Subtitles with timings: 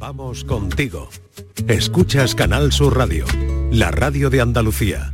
[0.00, 1.10] Vamos contigo.
[1.68, 3.26] Escuchas Canal Sur Radio,
[3.70, 5.12] la radio de Andalucía.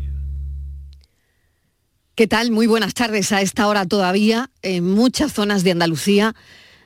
[2.15, 2.53] ¿Qué tal?
[2.53, 6.37] Muy buenas tardes a esta hora todavía en muchas zonas de Andalucía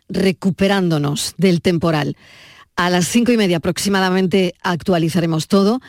[0.09, 2.17] recuperándonos del temporal.
[2.75, 5.81] A las cinco y media aproximadamente actualizaremos todo.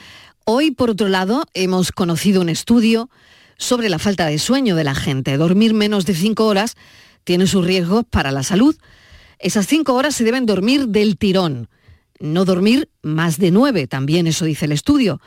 [0.44, 3.10] Hoy, por otro lado, hemos conocido un estudio
[3.58, 5.38] sobre la falta de sueño de la gente.
[5.38, 6.76] Dormir menos de cinco horas
[7.24, 8.76] tiene sus riesgos para la salud.
[9.40, 11.70] Esas cinco horas se deben dormir del tirón,
[12.22, 15.20] no dormir más de nueve, también eso dice el estudio.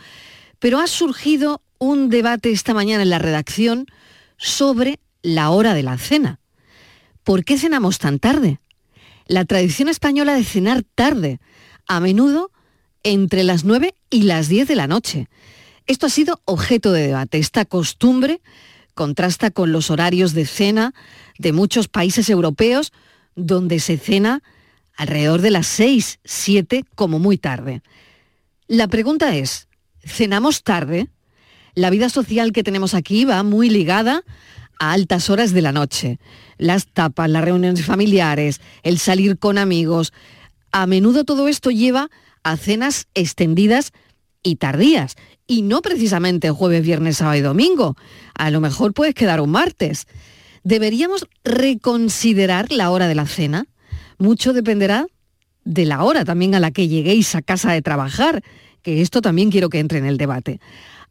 [0.58, 3.86] Pero ha surgido un debate esta mañana en la redacción
[4.36, 6.40] sobre la hora de la cena.
[7.24, 8.60] ¿Por qué cenamos tan tarde?
[9.26, 11.40] La tradición española de cenar tarde,
[11.86, 12.50] a menudo
[13.02, 15.28] entre las nueve y las diez de la noche.
[15.86, 17.38] Esto ha sido objeto de debate.
[17.38, 18.40] Esta costumbre
[18.94, 20.94] contrasta con los horarios de cena
[21.38, 22.92] de muchos países europeos
[23.34, 24.42] donde se cena
[24.96, 27.82] alrededor de las 6, 7 como muy tarde.
[28.66, 29.68] La pregunta es,
[30.04, 31.08] ¿cenamos tarde?
[31.74, 34.22] La vida social que tenemos aquí va muy ligada
[34.78, 36.18] a altas horas de la noche.
[36.56, 40.12] Las tapas, las reuniones familiares, el salir con amigos.
[40.72, 42.10] A menudo todo esto lleva
[42.42, 43.92] a cenas extendidas
[44.42, 45.16] y tardías.
[45.46, 47.96] Y no precisamente jueves, viernes, sábado y domingo.
[48.34, 50.06] A lo mejor puedes quedar un martes.
[50.62, 53.66] ¿Deberíamos reconsiderar la hora de la cena?
[54.18, 55.06] Mucho dependerá
[55.64, 58.42] de la hora también a la que lleguéis a casa de trabajar,
[58.82, 60.60] que esto también quiero que entre en el debate.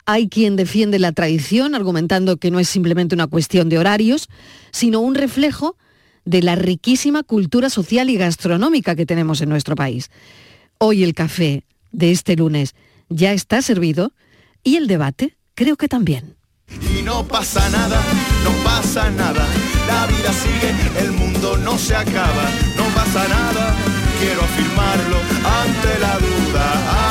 [0.06, 4.30] Hay quien defiende la tradición argumentando que no es simplemente una cuestión de horarios,
[4.72, 5.78] sino un reflejo
[6.26, 10.10] de la riquísima cultura social y gastronómica que tenemos en nuestro país.
[10.78, 12.76] Hoy el café de este lunes
[13.10, 14.14] ya está servido
[14.64, 16.36] y el debate creo que también.
[16.70, 18.02] Y no pasa nada,
[18.44, 19.46] no pasa nada,
[19.88, 22.46] la vida sigue, el mundo no se acaba,
[22.78, 23.76] no pasa nada,
[24.20, 25.18] quiero afirmarlo
[25.62, 27.03] ante la duda,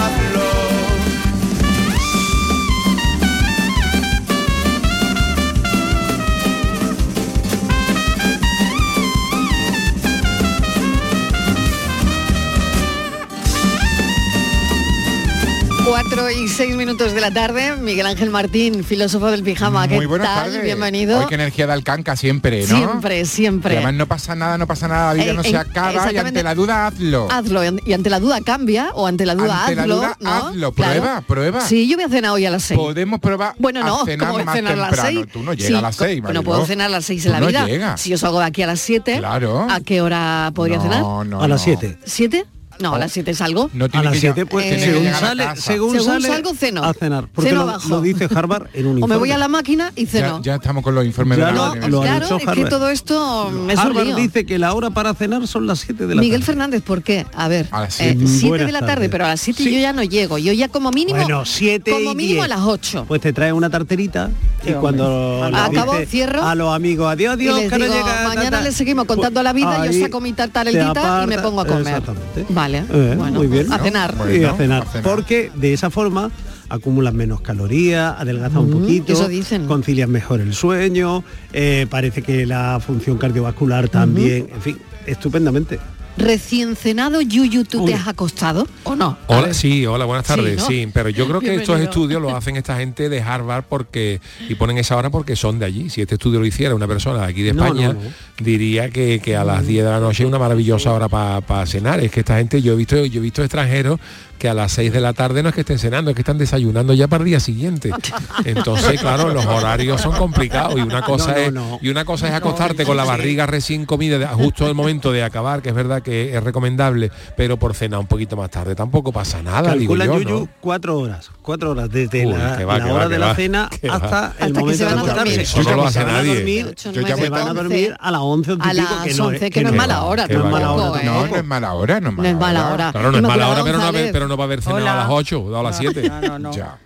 [16.14, 19.88] 4 y 6 minutos de la tarde, Miguel Ángel Martín, filósofo del pijama.
[19.88, 20.44] ¿Qué Muy buenas tal?
[20.44, 20.62] tardes.
[20.62, 21.20] Bienvenido.
[21.20, 22.76] Hoy qué energía de Alcanca siempre, ¿no?
[22.76, 23.72] Siempre, siempre.
[23.72, 26.12] Y además no pasa nada, no pasa nada, la vida Eh, no eh, se acaba
[26.12, 27.28] y ante la duda hazlo.
[27.30, 29.96] Hazlo, y ante la duda cambia, o ante la duda Ante la hazlo.
[29.96, 30.30] duda, ¿no?
[30.30, 30.92] hazlo, Claro.
[31.00, 31.60] prueba, prueba.
[31.62, 32.78] Sí, yo voy a cenar hoy a las 6.
[32.78, 35.20] Podemos probar Bueno, no, a cenar ¿cómo voy a más cenar a las temprano.
[35.22, 35.32] 6?
[35.32, 37.46] Tú no llegas a las 6, No puedo cenar a las 6 en la no
[37.46, 37.64] vida.
[37.64, 37.98] llegas.
[38.02, 39.66] Si yo salgo de aquí a las 7, Claro.
[39.70, 41.00] ¿a qué hora podría No, cenar?
[41.26, 41.64] no, A las no.
[41.64, 41.96] siete.
[42.04, 42.44] ¿7?
[42.82, 43.70] No, a las 7 salgo.
[43.72, 46.82] No A las 7, pues, Eh, según sale, según, Según sale salgo, ceno.
[46.84, 47.28] a cenar.
[47.32, 47.88] Porque Ceno lo, abajo.
[47.88, 49.14] lo dice Harvard en un O informe.
[49.14, 50.42] me voy a la máquina y Ya, ceno.
[50.42, 51.90] ya estamos con los informes Ya de la lo- universidad.
[51.90, 52.68] lo claro, dicho es que Harvard.
[52.68, 54.16] todo esto me es un Harvard lío.
[54.16, 56.46] dice que la hora para cenar son las 7 de la Miguel tarde.
[56.52, 57.24] Fernández, ¿por qué?
[57.34, 58.26] A ver, A las eh, siete.
[58.26, 59.08] 7 de la tarde, tardes.
[59.10, 59.72] pero a las 7 Sí.
[59.74, 60.38] yo ya no llego.
[60.38, 62.44] Yo ya como mínimo, Bueno, 7 como mínimo 10.
[62.44, 63.04] a las 8.
[63.06, 64.30] Pues te trae una tarterita
[64.66, 66.42] y cuando Acabo, cierro.
[66.42, 68.60] a los amigos, adiós, adiós, que no llega, mañana ta".
[68.62, 71.86] le seguimos contando la vida, yo saco mi te tartaletita y me pongo a comer.
[71.86, 72.46] Exactamente.
[72.80, 73.72] Vale, Eh, bueno, muy bien.
[73.72, 74.14] a cenar.
[74.32, 74.84] y a cenar.
[75.02, 76.30] Porque de esa forma
[76.68, 79.66] acumulas menos calorías, adelgazas un Mm, poquito, eso dicen.
[79.66, 81.22] concilias mejor el sueño,
[81.52, 85.78] eh, parece que la función cardiovascular también, en fin, estupendamente.
[86.16, 89.16] Recién cenado, Yuyu, ¿tú te has acostado o no?
[89.28, 90.58] Hola, sí, hola, buenas Sí, tardes.
[90.58, 90.66] ¿no?
[90.66, 94.54] Sí, pero yo creo que estos estudios los hacen esta gente de Harvard porque y
[94.54, 95.88] ponen esa hora porque son de allí.
[95.90, 98.10] Si este estudio lo hiciera una persona de aquí de España, no, no.
[98.38, 102.00] diría que, que a las 10 de la noche es una maravillosa hora para cenar.
[102.00, 103.98] Es que esta gente, yo he visto, yo he visto extranjeros
[104.42, 106.36] que a las 6 de la tarde no es que estén cenando, es que están
[106.36, 107.92] desayunando ya para el día siguiente.
[108.44, 111.78] Entonces, claro, los horarios son complicados y una cosa No, no, es no.
[111.80, 115.22] y una cosa es acostarte con la barriga recién comida de- justo el momento de
[115.22, 119.12] acabar, que es verdad que es recomendable, pero por cenar un poquito más tarde tampoco
[119.12, 120.48] pasa nada, digo Calcula yo, Yuyu ¿no?
[120.60, 123.34] cuatro horas, cuatro horas desde Uy, la, va, la va, hora que de la va,
[123.36, 123.94] cena va.
[123.94, 125.32] hasta Hasta el que momento se van de a dormir.
[125.34, 125.60] acostarse.
[125.60, 126.74] Eso no lo hace nadie.
[126.76, 129.62] se van a dormir a las 11 o A las que no 11, es, que
[129.62, 131.00] no es mala hora no es va, mala hora va.
[131.00, 131.04] ¿eh?
[131.04, 132.88] No, no es mala hora, no es mala, No es mala hora.
[132.88, 134.92] Es pero no, no va a haber cenado Hola.
[134.94, 136.10] a las 8 o a las 7.
[136.22, 136.52] No, no.
[136.56, 136.78] Ya.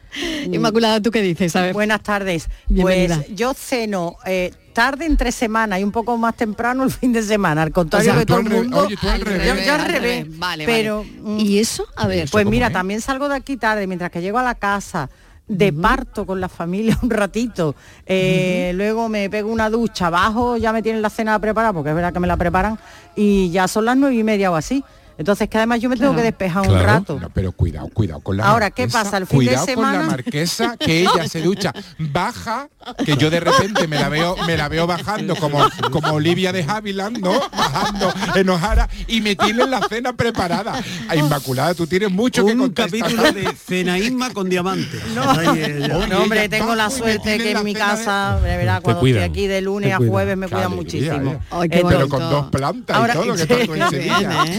[0.50, 1.54] Inmaculada, ¿tú qué dices?
[1.56, 1.72] A ver.
[1.74, 2.48] Buenas tardes.
[2.68, 3.16] Bienvenida.
[3.16, 7.22] Pues yo ceno eh, tarde entre semana y un poco más temprano el fin de
[7.22, 8.78] semana, al contrario O sea, de todo al el mundo.
[8.86, 10.02] oye, tú al Yo- revés, yo, al al revés.
[10.24, 10.38] revés.
[10.38, 11.42] Vale, pero vale.
[11.42, 11.86] ¿Y eso?
[11.96, 12.28] A ver.
[12.32, 12.72] Pues ¿cómo mira, es?
[12.72, 15.10] también salgo de aquí tarde, mientras que llego a la casa
[15.46, 17.74] de parto con la familia un ratito.
[18.06, 21.94] Eh, Luego me pego una ducha, abajo ya me tienen la cena preparada, porque es
[21.94, 22.78] verdad que me la preparan,
[23.14, 24.82] y ya son las nueve y media o así.
[25.18, 26.22] Entonces que además yo me tengo Claro.
[26.22, 26.84] que despejar un Claro.
[26.86, 27.18] rato.
[27.20, 29.16] No, pero cuidado, cuidado con la Ahora, ¿qué pasa?
[29.16, 32.68] El fin de cuidado con semana- la marquesa, que ella se ducha, baja,
[33.04, 35.58] que yo de repente me la veo, me la veo bajando como,
[35.90, 37.32] como Olivia de Havilland, ¿no?
[37.56, 40.82] Bajando enojada y me tienen la cena preparada.
[41.08, 42.86] A Inmaculada, tú tienes mucho que Un contar.
[42.86, 45.00] capítulo de Cenaísma con diamantes.
[45.02, 45.48] Eh.
[45.50, 49.06] Oye, No, hombre, tengo la suerte que en mi cena de- casa, de verdad, cuando
[49.06, 51.32] estoy aquí de lunes a jueves me cuidan muchísimo.
[51.32, 51.38] eh.
[51.50, 52.36] Ay, qué Entonces, Pero con bonito.
[52.42, 54.32] dos plantas Ahora, y todo, que en bien.
[54.32, 54.58] ¿eh?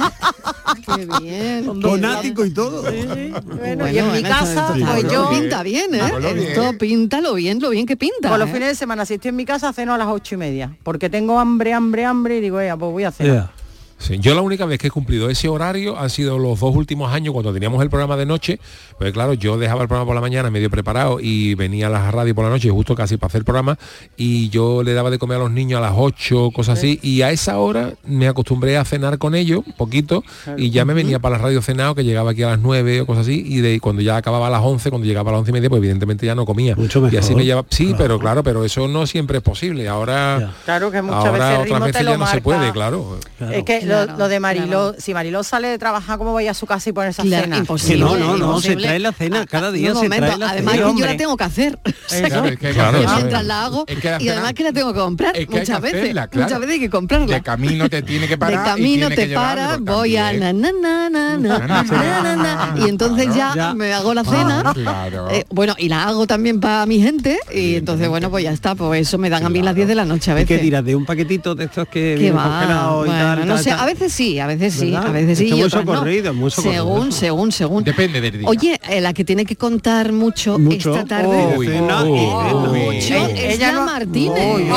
[0.85, 1.81] Qué bien.
[1.81, 2.83] Con ático y todo.
[2.83, 6.01] Bueno, y en mi casa, esto pues yo, pinta bien, ¿eh?
[6.49, 8.29] Esto pinta lo bien, lo bien que pinta.
[8.29, 8.53] por los ¿eh?
[8.53, 10.75] fines de semana, si estoy en mi casa, ceno a las ocho y media.
[10.83, 13.33] Porque tengo hambre, hambre, hambre y digo, "Ea, pues voy a cenar.
[13.35, 13.51] Ya.
[13.99, 17.11] Sí, yo la única vez que he cumplido ese horario han sido los dos últimos
[17.11, 18.59] años cuando teníamos el programa de noche,
[18.99, 22.11] pues claro, yo dejaba el programa por la mañana medio preparado y venía a la
[22.11, 23.77] radio por la noche justo casi para hacer el programa
[24.15, 27.23] y yo le daba de comer a los niños a las 8, cosas así, y
[27.23, 30.23] a esa hora me acostumbré a cenar con ellos, poquito,
[30.57, 33.05] y ya me venía para la radio cenado, que llegaba aquí a las 9 o
[33.07, 35.49] cosas así, y de cuando ya acababa a las 11, cuando llegaba a las 11
[35.49, 36.75] y media, pues evidentemente ya no comía.
[36.75, 37.35] Mucho Y así mejor.
[37.37, 37.97] me lleva, sí, Claro.
[37.97, 39.87] pero claro, pero eso no siempre es posible.
[39.87, 40.53] Ahora.
[40.65, 43.17] Claro que muchas ahora veces el otras te veces lo ya no se puede, claro.
[43.39, 43.53] Claro.
[43.53, 44.95] Es que Claro, lo, lo de Mariló, claro.
[44.99, 47.55] si Mariló sale de trabajar, ¿cómo vaya a su casa y pone esa Claro, cena?
[47.55, 47.99] Que imposible.
[48.05, 48.87] no, no, no, se imposible.
[48.87, 50.87] trae la cena, cada día se momento, trae la además cena.
[50.93, 51.79] que yo la tengo que hacer.
[52.07, 54.93] Claro, es que mientras la hago Es que la y cena- además que la tengo
[54.93, 56.01] que comprar Es que hay que muchas veces.
[56.01, 56.45] hacerla, claro.
[56.47, 57.35] Muchas veces hay que comprarla.
[57.35, 60.61] De camino te tiene que parar de y camino tiene te para, voy a también.
[60.61, 62.85] na, na, na, na, na, Na, na, na, na, na, na.
[62.85, 64.71] y entonces ya, me hago la cena.
[64.73, 65.29] Claro.
[65.31, 68.75] Eh, bueno, y la hago también para mi gente y entonces bueno, pues ya está,
[68.75, 70.47] pues eso me dan a mí las 10 de la noche a ¿Y veces.
[70.57, 70.83] qué dirás?
[70.85, 73.71] ¿De un paquetito de estos que va, y tal, no tal, sé?
[73.77, 75.07] A veces sí, a veces sí, ¿Verdad?
[75.07, 75.47] a veces sí.
[75.47, 75.69] Y muy no.
[75.69, 77.83] socorrido, muy socorrido Según, según, según.
[77.83, 78.47] Depende del día.
[78.47, 80.93] Oye, eh, la que tiene que contar mucho, Mucho.
[80.95, 81.55] esta tarde.
[81.57, 82.97] Uy, uy, uy.
[82.97, 84.67] es la Martínez.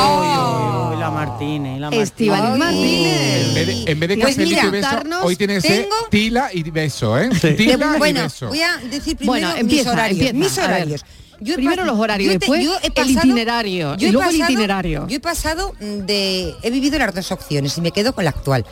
[1.00, 2.58] La Martínez, la Martínez.
[2.58, 3.46] Martínez.
[3.48, 5.60] En vez de, en vez de Pues cafelito mira, y beso, contarnos, hoy tiene que
[5.62, 7.30] ser tila y beso, ¿eh?
[7.40, 7.54] Sí.
[7.54, 8.48] Tila y beso.
[8.48, 10.20] voy a decir primero Bueno, mis horarios.
[10.20, 11.04] empieza, mis horarios.
[11.40, 15.06] Yo Primero los horarios, después el itinerario, yo y luego el itinerario.
[15.08, 16.54] Yo he pasado de...
[16.62, 18.66] He vivido las dos opciones y me quedo con la actual.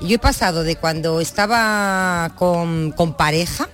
[0.00, 3.68] Yo he pasado de cuando estaba con, con pareja,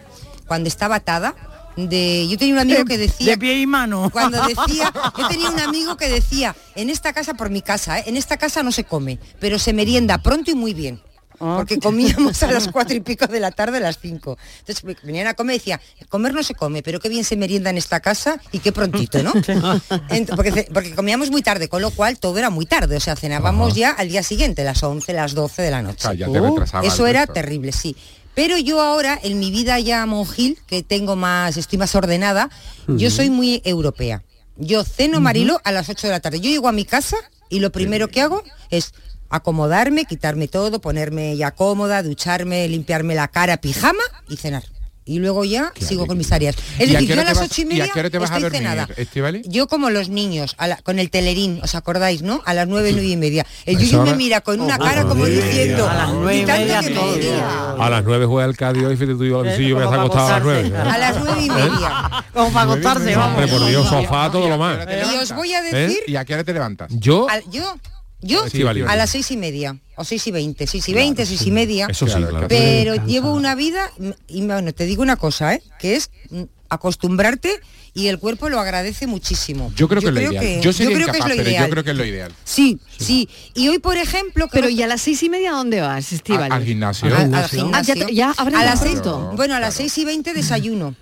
[0.47, 1.35] cuando estaba atada,
[1.77, 2.29] de...
[2.29, 3.33] Yo tenía un amigo que decía...
[3.33, 4.11] De pie y mano.
[4.11, 8.05] Cuando decía, yo tenía un amigo que decía, en esta casa, por mi casa, ¿eh?
[8.07, 11.01] en esta casa no se come, pero se merienda pronto y muy bien.
[11.41, 11.55] Ah.
[11.57, 14.39] Porque comíamos a las cuatro y pico de la tarde, a las cinco.
[14.61, 17.71] Entonces venían a comer y decía, comer no se come, pero qué bien se merienda
[17.71, 19.33] en esta casa y qué prontito, ¿no?
[20.37, 22.97] Porque, porque comíamos muy tarde, con lo cual todo era muy tarde.
[22.97, 26.09] O sea, cenábamos ya al día siguiente, las 11, las 12 de la noche.
[26.09, 27.35] O sea, ya te retrasaba Eso era resto.
[27.35, 27.97] terrible, sí.
[28.35, 32.51] Pero yo ahora, en mi vida ya monjil, que tengo más, estoy más ordenada,
[32.89, 34.23] yo soy muy europea.
[34.57, 36.41] Yo ceno Marilo a las 8 de la tarde.
[36.41, 37.17] Yo llego a mi casa
[37.49, 38.93] y lo primero que hago es
[39.31, 44.63] acomodarme, quitarme todo, ponerme ya cómoda, ducharme, limpiarme la cara, pijama y cenar.
[45.07, 46.57] Y luego ya sigo con mis áreas.
[46.79, 48.17] Es ¿Y a decir, yo a las ocho y y a media qué hora te
[48.17, 48.89] vas a estoy dormir, cenada.
[48.97, 49.47] Estíbaliz?
[49.47, 52.41] Yo como los niños, a la- con el telerín, ¿os acordáis, no?
[52.47, 53.45] A las nueve, nueve y media.
[53.67, 55.87] El Yuyu me mira con una Oh, cara como diciendo.
[55.91, 57.15] A las nueve y "Y media que me todo.
[57.17, 57.73] diga".
[57.85, 59.85] A las 9 juega el Cádiz y fíjate tú y yo, Eh, sí, yo me
[59.85, 60.43] has acostado a las.
[60.43, 60.73] 9.
[60.75, 62.25] A las nueve y media.
[62.33, 63.39] Como para acostarse, vamos.
[63.39, 64.79] Hombre, por Dios, sofá, todo lo más.
[65.13, 66.91] Y os voy a decir, ¿Y a qué hora te levantas?
[66.95, 67.77] Yo, yo,
[68.25, 68.85] yo, Sí, vale.
[68.87, 71.87] a las seis y media, o seis y veinte, seis y veinte, seis y media.
[71.91, 72.49] eso sí, Claro, claro.
[72.49, 73.91] Pero llevo una vida,
[74.29, 75.63] y bueno, te digo una cosa, ¿eh?
[75.79, 77.61] que es mm, acostumbrarte
[77.97, 79.73] y el cuerpo lo agradece muchísimo.
[79.77, 80.61] Yo creo que es lo ideal.
[80.61, 81.65] yo sería creo que es lo ideal.
[81.65, 82.33] yo creo que es lo ideal.
[82.45, 83.29] Sí, sí.
[83.55, 86.51] Y hoy, por ejemplo, Pero ¿y a las seis y media dónde vas, Estíbal?
[86.51, 87.07] al gimnasio.
[87.07, 87.59] al, al gimnasio.
[87.63, 87.93] gimnasio.
[87.95, 89.01] Ah, ya ya a las seis,
[89.37, 90.97] bueno, a las seis y veinte desayuno.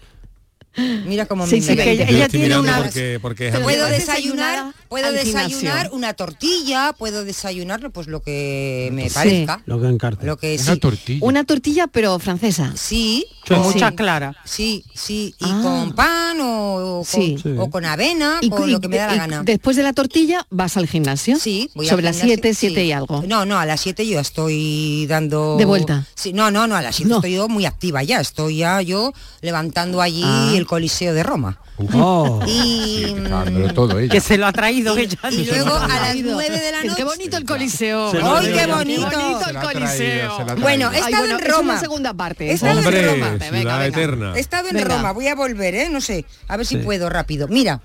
[1.06, 1.74] Mira cómo me y mira.
[1.84, 2.06] veinte.
[2.10, 8.06] ella tiene una- porque, porque es Puedo desayunar, puedo desayunar una tortilla, puedo desayunar pues
[8.06, 9.14] lo que me Sí.
[9.14, 9.62] parezca.
[9.66, 10.26] Lo que encarte.
[10.26, 10.80] Lo que Una sí.
[10.80, 11.18] tortilla.
[11.26, 12.72] Una tortilla pero francesa.
[12.76, 14.36] Sí, Con mucha clara.
[14.44, 15.60] Sí, sí, y Ah.
[15.62, 17.36] con pan o, o Sí.
[17.42, 19.42] con, o con avena, Y, con y- lo que me da la gana.
[19.42, 21.38] Después de la tortilla vas al gimnasio.
[21.38, 22.66] Sí, voy al Sobre las gimnasio, 7, sí.
[22.68, 23.24] 7 y algo.
[23.26, 25.56] No, no, a las 7 yo estoy dando...
[25.58, 26.06] ¿De vuelta?
[26.14, 27.16] Sí, no, no, no, a las 7 No.
[27.16, 30.52] estoy yo muy activa ya, estoy ya yo levantando allí Ah.
[30.62, 31.60] El Coliseo de Roma.
[31.94, 32.40] Oh.
[32.46, 34.10] Y, Sí, dejándolo todo ella.
[34.12, 35.18] Que se lo ha traído y, ella.
[35.30, 37.04] y luego a las 9 de la Qué noche...
[37.04, 38.10] bonito el coliseo.
[38.10, 39.08] Se lo ¡Ay, digo qué bonito!
[39.10, 40.56] Qué bonito Se el traído, coliseo.
[40.60, 41.80] Bueno, he Ay, estado bueno, en es una Roma.
[41.80, 42.50] segunda parte.
[42.50, 43.86] He estado en Venga, venga.
[43.86, 44.32] eterna.
[44.36, 44.96] He estado en Venga.
[44.96, 45.88] Roma, voy a volver, ¿eh?
[45.90, 46.82] No sé, a ver si Sí.
[46.82, 47.48] puedo rápido.
[47.48, 47.82] Mira,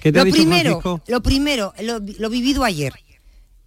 [0.00, 2.92] ¿Qué te ha lo dicho primero, lo primero, lo, lo vivido ayer.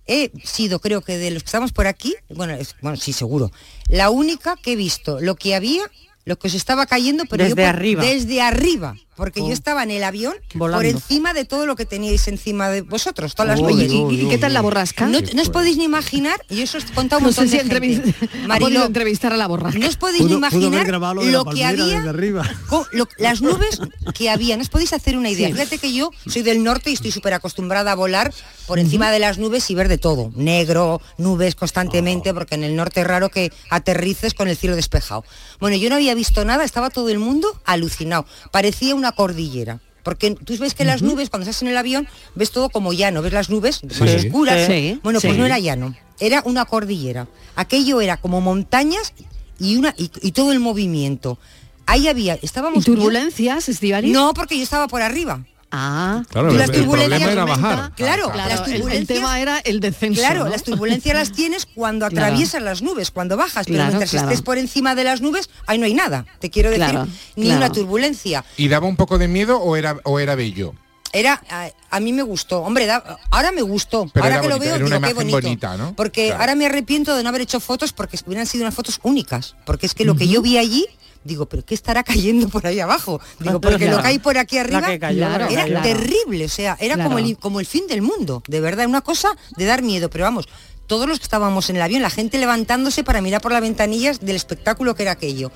[0.08, 3.52] He sido, creo que de los que estamos por aquí, bueno, es- bueno, sí, seguro,
[3.88, 5.84] la única que he visto lo que había
[6.26, 8.04] lo que os estaba cayendo, pero yo Desde por- arriba.
[8.04, 8.96] Desde arriba.
[9.16, 9.48] Porque Oh.
[9.48, 10.88] yo estaba en el avión por Volando.
[10.88, 13.92] encima de todo lo que teníais encima de vosotros, todas las nubes.
[13.92, 15.06] ¿y, y qué tal la borrasca?
[15.06, 17.52] No, no os podéis ni imaginar, y eso os he contado un No sé montón
[17.52, 18.14] si de gente.
[18.86, 19.78] entrevistar a la borrasca.
[19.80, 22.50] no os podéis ni imaginar lo que había, desde arriba.
[22.68, 23.80] co- lo- las nubes
[24.16, 24.56] que había.
[24.58, 25.48] No os podéis hacer una idea.
[25.48, 25.54] Sí.
[25.54, 28.34] Fíjate que yo soy del norte y estoy súper acostumbrada a volar
[28.66, 30.32] por encima de las nubes y ver de todo.
[30.36, 35.26] Negro, nubes constantemente, porque en el norte es raro que aterrices con el cielo despejado.
[35.60, 38.26] Bueno, yo no había visto nada, estaba todo el mundo alucinado.
[38.52, 39.80] Parecía una cordillera.
[40.04, 43.22] Porque tú ves que las nubes, cuando estás en el avión, ves todo como llano,
[43.22, 44.28] ves las nubes más Sí.
[44.28, 44.66] oscuras.
[44.66, 47.28] Sí, Bueno, pues no era llano, era una cordillera.
[47.56, 49.14] Aquello era como montañas
[49.60, 51.38] y una y, y todo el movimiento.
[51.86, 54.10] Ahí había, ¿Y estábamos turbulencias, Estivali?
[54.12, 55.46] No, porque yo estaba por arriba.
[55.72, 57.92] Ah, Claro, las el problema turbulencias era bajar.
[57.96, 60.20] Claro, claro, las el- el, turbulencias- tema era el descenso.
[60.22, 60.50] Claro, ¿no?
[60.50, 62.26] las turbulencias las tienes cuando Claro.
[62.26, 64.28] atraviesas las nubes, cuando bajas, pero Claro, mientras claro.
[64.28, 66.26] estés por encima de las nubes, ahí no hay nada.
[66.40, 67.58] Te quiero decir, Claro, ni claro.
[67.60, 68.44] una turbulencia.
[68.58, 70.74] ¿Y daba un poco de miedo o era, o era bello?
[71.14, 74.10] Era a, a mí me gustó, hombre, da- ahora me gustó.
[74.14, 75.38] Pero ahora que lo veo era una digo qué bonito.
[75.42, 75.94] bonita, ¿no?
[75.96, 76.42] Porque Claro.
[76.42, 79.86] ahora me arrepiento de no haber hecho fotos porque hubieran sido unas fotos únicas, porque
[79.86, 80.86] es que lo que yo vi allí
[81.24, 83.22] Digo, pero ¿qué estará cayendo por ahí abajo?
[83.40, 83.98] Digo, porque Claro.
[83.98, 87.60] lo que hay por aquí arriba cayó, era terrible, o sea, era como, el, como
[87.60, 90.50] el fin del mundo, de verdad, una cosa de dar miedo, pero vamos,
[90.92, 94.20] todos los que estábamos en el avión, la gente levantándose para mirar por las ventanillas
[94.20, 95.50] del espectáculo que era aquello.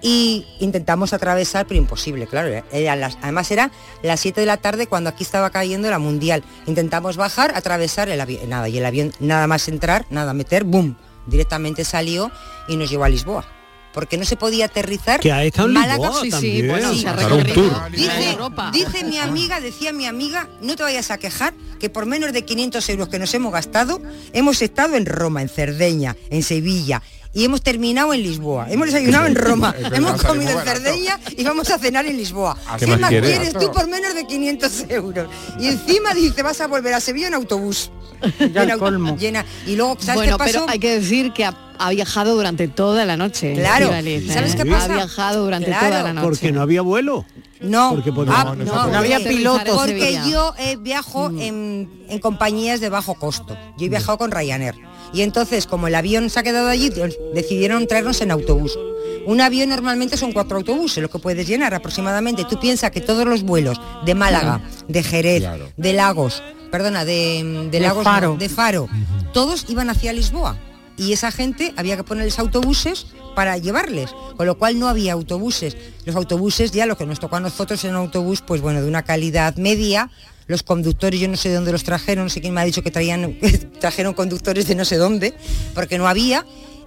[0.00, 2.48] Y intentamos atravesar, pero imposible, claro.
[2.72, 3.70] era las- además era
[4.02, 6.42] las 7 de la tarde cuando aquí estaba cayendo la mundial.
[6.66, 10.96] Intentamos bajar, atravesar el avión, nada, y el avión nada más entrar, nada meter, boom,
[11.26, 12.30] directamente salió
[12.66, 13.44] y nos llevó a Lisboa.
[13.92, 15.20] Porque no se podía aterrizar.
[15.20, 16.68] Que ha estado en Málaga, Sí, sí, también.
[16.68, 17.00] bueno, Sí.
[17.00, 17.90] se ha Claro, un recorrido tour.
[17.90, 18.36] Dice,
[18.72, 22.44] dice mi amiga, decía mi amiga, no te vayas a quejar, que por menos de
[22.44, 24.00] 500 euros que nos hemos gastado,
[24.32, 27.02] hemos estado en Roma, en Cerdeña, en Sevilla
[27.34, 28.66] y hemos terminado en Lisboa.
[28.70, 30.66] Hemos desayunado en Roma, hemos comido en.
[30.66, 32.56] Cerdeña y vamos a cenar en Lisboa.
[32.78, 33.30] ¿Qué ¿Qué más quieres?
[33.38, 35.28] quieres tú por menos de 500 euros?
[35.60, 37.90] Y encima dice, vas a volver a Sevilla en autobús.
[38.52, 39.16] Ya colmo.
[39.16, 39.44] Llena.
[39.66, 40.52] Y luego, ¿sabes Bueno, qué pasó?
[40.60, 43.54] pero hay que decir que ha, ha viajado durante toda la noche.
[43.54, 43.86] Claro.
[44.00, 44.56] ¿Y sabes ¿eh?
[44.56, 44.86] qué pasa?
[44.86, 45.88] Ha viajado durante Claro.
[45.88, 46.24] toda la noche.
[46.26, 47.24] Porque no había vuelo.
[47.60, 49.76] No, Porque podía- ah, No, había pilotos.
[49.76, 50.18] Porque.
[50.24, 50.30] Mm.
[50.30, 53.56] yo eh, viajo en, en compañías de bajo costo.
[53.76, 54.74] Yo he viajado con Ryanair.
[55.12, 58.78] Y entonces, como el avión se ha quedado allí, de- decidieron traernos en autobús.
[59.26, 62.44] Un avión normalmente son cuatro autobuses, lo que puedes llenar aproximadamente.
[62.44, 65.70] Tú piensas que todos los vuelos de Málaga, de Jerez, Claro.
[65.76, 68.36] de Lagos, perdona, de, de De Lagos, no, Faro.
[68.38, 68.88] de Faro,
[69.32, 70.56] todos iban hacia Lisboa.
[70.96, 75.76] Y esa gente había que ponerles autobuses para llevarles, con lo cual no había autobuses.
[76.04, 78.88] Los autobuses, ya lo que nos tocó a nosotros en un autobús, pues bueno, de
[78.88, 80.10] una calidad media.
[80.48, 82.82] Los conductores, yo no sé de dónde los trajeron, no sé quién me ha dicho
[82.82, 83.36] que traían,
[83.80, 85.34] trajeron conductores de no sé dónde,
[85.74, 86.44] porque no había.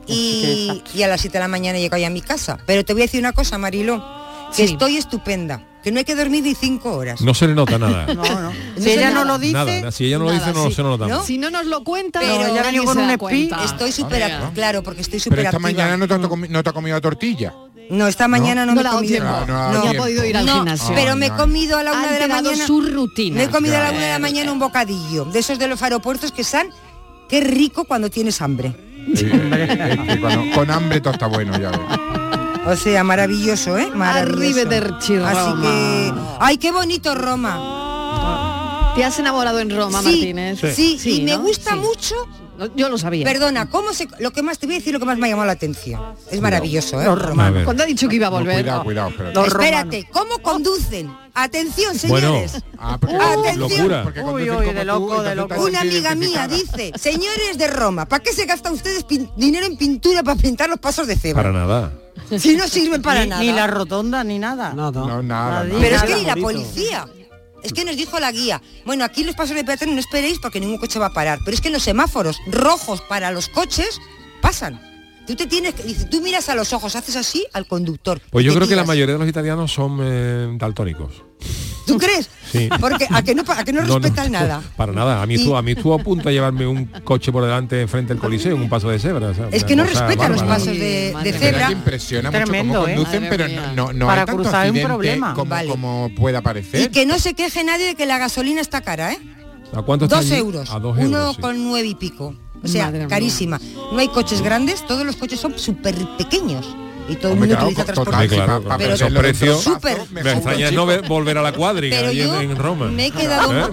[0.08, 2.58] Y, y a las 7 de la mañana llego ya a mi casa.
[2.66, 4.04] Pero te voy a decir una cosa, Marilo,
[4.56, 4.74] que Sí.
[4.74, 7.22] estoy estupenda, que no hay que dormir ni cinco horas.
[7.22, 8.08] No se le nota nada.
[8.16, 8.42] No, no.
[8.42, 9.26] No Si ella no nada.
[9.26, 10.74] lo dice, Nada, si ella no lo dice, no sí.
[10.74, 11.18] se lo notamos.
[11.20, 11.24] ¿No?
[11.24, 13.10] Si no nos lo cuenta, Pero venido se con un.
[13.64, 14.24] Estoy súper,
[14.56, 15.62] claro, porque estoy Pero súper esta activa.
[15.84, 17.54] mañana no te, no te ha comido tortilla.
[17.92, 19.24] No, esta mañana no, No me he comido.
[19.24, 20.96] No, no ha No, podido ir al No, gimnasio.
[20.96, 22.66] pero me he comido a la una de la mañana.
[22.66, 23.36] su rutina.
[23.38, 25.26] Me he comido a la una de la mañana un bocadillo.
[25.26, 26.70] De esos de los aeropuertos que están.
[27.28, 28.76] Qué rico cuando tienes hambre.
[29.16, 31.72] Sí, es que cuando- con hambre todo está bueno, ya.
[32.66, 33.90] O sea, maravilloso, ¿eh?
[33.94, 34.70] Maravilloso.
[35.26, 36.14] Así que.
[36.40, 38.94] ¡Ay, qué bonito Roma!
[38.96, 40.60] ¿Te has enamorado en Roma, sí, Martínez?
[40.76, 41.78] sí, y me gusta Sí.
[41.78, 42.16] mucho.
[42.68, 43.26] No, Yo lo sabía.
[43.26, 44.08] Perdona, ¿cómo se.?
[44.20, 44.60] Lo que más.
[44.60, 46.00] Te voy a decir lo que más me ha llamado la atención.
[46.30, 47.06] Es maravilloso, ¿eh?
[47.06, 47.48] Los Roma.
[47.48, 47.66] A ver.
[47.66, 48.56] Cuando ha dicho que iba a No, volver.
[48.62, 49.36] cuidado, cuidado, espérate.
[49.36, 51.12] Los Espérate, ¿cómo conducen?
[51.34, 52.62] Atención, señores.
[52.78, 54.14] Ah, porque, Atención.
[54.26, 55.56] Uy, uy, de tú, loco, entonces de loco.
[55.64, 59.78] Una amiga mía dice, señores de Roma, ¿para qué se gastan ustedes pin- dinero en
[59.78, 61.42] pintura para pintar los pasos de cebra?
[61.44, 61.94] Para nada.
[62.38, 63.42] Si no sirven para ni, nada.
[63.42, 64.74] ni la rotonda ni nada.
[64.74, 64.92] Nada.
[65.02, 65.64] No, nada.
[65.64, 65.70] Nadie.
[65.74, 65.82] nada.
[65.82, 66.70] Pero es Nada, que ni la bonito.
[66.70, 67.08] policía.
[67.64, 70.60] Es que nos dijo la guía, bueno, aquí los pasos de peatones no esperéis porque
[70.60, 71.40] ningún coche va a parar.
[71.46, 74.00] Pero es que los semáforos rojos para los coches
[74.42, 74.80] pasan.
[75.28, 78.20] Tú te tienes que, tú miras a los ojos, haces así al conductor.
[78.32, 81.24] Pues yo creo que la mayoría de los italianos son eh, daltónicos.
[81.94, 82.30] ¿Tú crees?
[82.52, 82.70] Sí.
[82.80, 84.62] Porque a que no, a que no, respetas nada.
[84.76, 85.22] Para nada.
[85.22, 87.88] A mí, Y- estuvo, a mí estuvo a punto de llevarme un coche por delante
[87.88, 89.28] frente al coliseo un paso de cebra.
[89.30, 91.68] o sea, Es que no cosa respetan los pasos de, cebra.
[91.68, 92.96] que impresiona mucho Tremendo, cómo ¿eh?
[92.96, 95.34] conducen, pero no, no, no Para hay tanto cruzar hay un problema.
[95.34, 95.70] como, Vale.
[95.70, 96.92] como pueda Y parecer.
[96.92, 99.20] que no se queje nadie de que la gasolina está cara, ¿eh?
[99.74, 100.36] ¿A cuánto está Dos allí?
[100.40, 100.70] euros.
[100.72, 101.36] A dos Uno euros.
[101.38, 101.42] sí.
[101.42, 102.36] con nueve y pico.
[102.64, 103.08] O sea, Madre mía.
[103.08, 103.60] carísima.
[103.92, 106.76] No hay coches grandes, todos los coches son súper pequeños.
[107.12, 108.28] Y todo el Hombre, mundo claro, utiliza transporte.
[108.28, 109.70] Claro, pero esos precios
[110.12, 112.88] me extraña no ver- volver a la cuadriga Pero en, yo en Roma.
[112.88, 113.72] me he quedado, ¿Eh?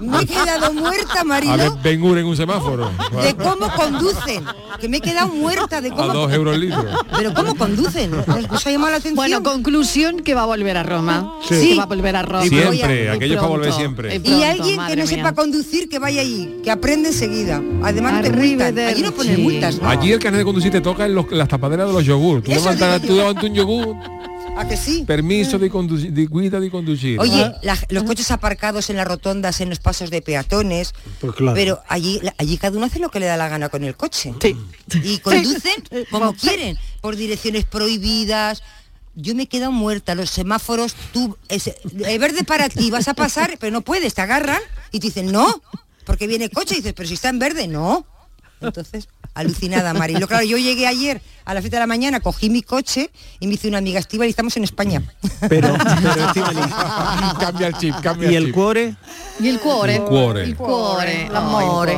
[0.00, 2.90] me he quedado muerta, A ver Ben Hur en un semáforo.
[3.22, 4.44] de cómo conducen.
[4.80, 6.12] Que me he quedado muerta de A cómo.
[6.12, 6.84] dos euros el litro.
[7.16, 8.12] Pero cómo conducen.
[8.50, 9.14] ¿Os ha llamado la atención?
[9.16, 11.32] Bueno, conclusión que va a volver a Roma.
[11.48, 11.70] Sí.
[11.70, 12.42] Que va a volver a Roma.
[12.46, 14.20] Siempre, Y aquello es para volver siempre.
[14.22, 15.06] y alguien que no mía.
[15.06, 17.62] sepa conducir que vaya allí, que aprende enseguida.
[17.82, 18.78] Además no te multan.
[18.78, 19.88] Allí no ponen multas, ¿no?
[19.88, 22.42] Allí el carnet de conducir te toca en los- las tapaderas de los yogur.
[22.42, 23.96] Tú Digo tú un yogur,
[24.56, 25.04] ¿A que sí?
[25.06, 27.20] permiso de conducir, de cuida de conducir.
[27.20, 31.54] Oye, la- los coches aparcados en las rotondas, en los pasos de peatones, Pues claro.
[31.54, 34.32] pero allí, allí cada uno hace lo que le da la gana con el coche.
[34.40, 34.56] Sí.
[35.04, 35.74] Y conducen
[36.10, 38.62] como quieren, por direcciones prohibidas.
[39.14, 41.66] Yo me he quedado muerta, los semáforos, tú, es,
[42.06, 44.60] el verde para ti, vas a pasar, pero no puedes, te agarran
[44.92, 45.62] y te dicen, no,
[46.04, 48.06] porque viene coche, y dices, pero si está en verde, no.
[48.60, 50.26] Entonces, alucinada, Marilo.
[50.26, 53.54] Claro, yo llegué ayer a las 7 de la mañana, cogí mi coche y me
[53.54, 55.02] hice una amiga Estival y estamos en España.
[55.48, 56.74] Pero, pero Estíbaliz,
[57.38, 58.54] cambia el chip, cambia ¿y el el chip.
[58.54, 58.94] cuore?
[59.40, 59.96] Y el cuore.
[59.96, 60.42] El cuore.
[60.44, 61.28] El cuore.
[61.32, 61.92] Ay, cuore.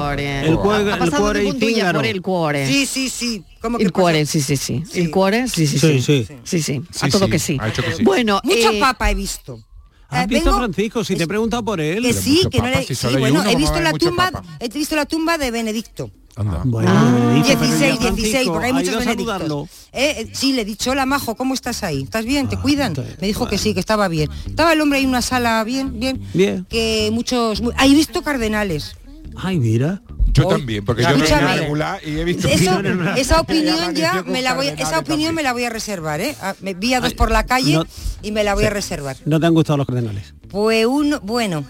[0.46, 2.66] El cuore- Ha el pasado cuore y el cuore.
[2.66, 3.44] Sí, sí, sí.
[3.60, 4.00] ¿Cómo que El pasa?
[4.02, 4.84] cuore, sí, sí, sí.
[4.90, 5.00] Sí.
[5.00, 6.24] El cuore, sí, sí, Sí, sí.
[6.26, 6.36] sí.
[6.44, 6.82] Sí, sí.
[7.00, 7.56] A Sí, todo sí, que sí.
[7.60, 8.04] ha hecho que sí.
[8.04, 9.60] Bueno, Mucho eh, papa he visto.
[10.08, 11.04] ¿Has Eh, visto a Francisco?
[11.04, 12.02] Si te he preguntado por él.
[12.02, 12.82] Que sí, que no le...
[12.84, 14.56] si sí, bueno, uno, he ¿cómo visto la tumba, papa?
[14.58, 16.10] he visto la tumba de Benedicto.
[16.36, 16.62] Anda.
[16.64, 17.10] Bueno, Ah.
[17.12, 19.68] Benedicto, pero 16, ya 16, Francisco, porque hay ¿ha muchos benedictos.
[19.92, 22.02] Eh, eh, sí, le he dicho, hola Majo, ¿cómo estás ahí?
[22.04, 22.48] ¿Estás bien?
[22.48, 22.94] ¿Te Ah, cuidan?
[23.20, 24.30] Me dijo que sí, que estaba bien.
[24.46, 26.22] Estaba el hombre ahí en una sala bien, bien.
[26.32, 26.64] Bien.
[26.70, 27.60] Que muchos...
[27.60, 28.94] mu- Ah, he visto cardenales.
[29.36, 30.00] Ay, mira.
[30.32, 33.94] Yo Hoy- también, porque yo no he regular y he visto Eso, que- esa opinión
[33.94, 36.34] ya me la voy, esa opinión me la voy a reservar, ¿eh?
[36.40, 37.86] Ah, Me vi a dos Ay, por la calle no-
[38.22, 39.16] y me la voy a reservar.
[39.24, 40.34] ¿No te han gustado los cardenales?
[40.48, 41.64] Pues uno, bueno,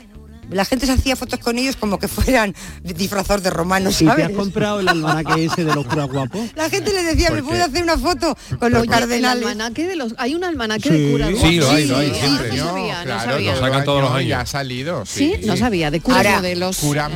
[0.51, 4.23] la gente se hacía fotos con ellos como que fueran disfrazados de romanos, ¿Y te
[4.23, 6.41] has comprado el almanaque ese de los curas guapos?
[6.57, 9.43] La gente le decía, ¿me ¿Por puedo hacer una foto con los oye, cardenales?
[9.43, 10.95] El almanaque de los, hay un almanaque Sí.
[10.99, 11.29] de curas.
[11.41, 12.57] Sí, lo hay, lo hay, siempre.
[12.57, 13.53] No sabía, no claro, sabía.
[13.55, 14.29] Lo sacan todos los años.
[14.29, 15.05] Ya ha salido.
[15.07, 16.79] Sí, no sabía, de curas modelos.
[16.79, 17.11] Cura,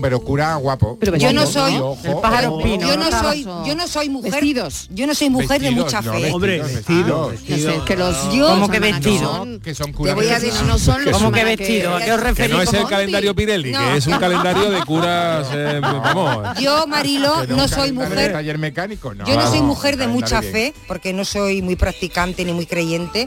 [0.00, 0.96] pero cura guapo.
[1.00, 2.62] Pero Yo no soy Y ojo, el pájaro ojo.
[2.62, 3.20] pino, yo no ¿no?
[3.20, 4.32] soy, yo no soy mujer.
[4.32, 4.88] Vestidos.
[4.90, 6.18] Yo no soy mujer de mucha no, fe.
[6.18, 7.32] vestidos, Hombre, vestido.
[7.32, 7.32] No
[7.76, 9.46] es que los Yo- ¿Cómo que vestido?
[9.62, 11.94] Que son Te curas voy a de- decir, no son los ¿Cómo que vestido?
[11.96, 12.71] ¿A qué os referís?
[12.76, 13.78] Es el calendario Pirelli, No.
[13.78, 16.58] que es un calendario de curas, eh, vamos.
[16.60, 18.32] Yo, Marilo, no soy mujer.
[18.32, 19.26] taller mecánico, no.
[19.26, 20.52] Yo no soy No, mujer de mucha bien.
[20.52, 23.26] fe, porque no soy muy practicante ni muy creyente,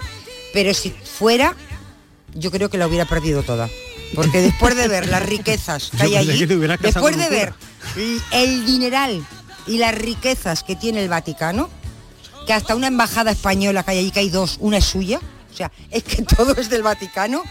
[0.54, 1.56] pero si fuera,
[2.34, 3.70] yo creo que la hubiera perdido toda.
[4.14, 7.54] Porque después de ver las riquezas que hay allí, que después de ver
[8.32, 9.26] el dineral
[9.68, 11.70] y las riquezas que tiene el Vaticano,
[12.46, 15.20] que hasta una embajada española que hay allí, que hay dos, una es suya,
[15.52, 17.44] o sea, es que todo es del Vaticano,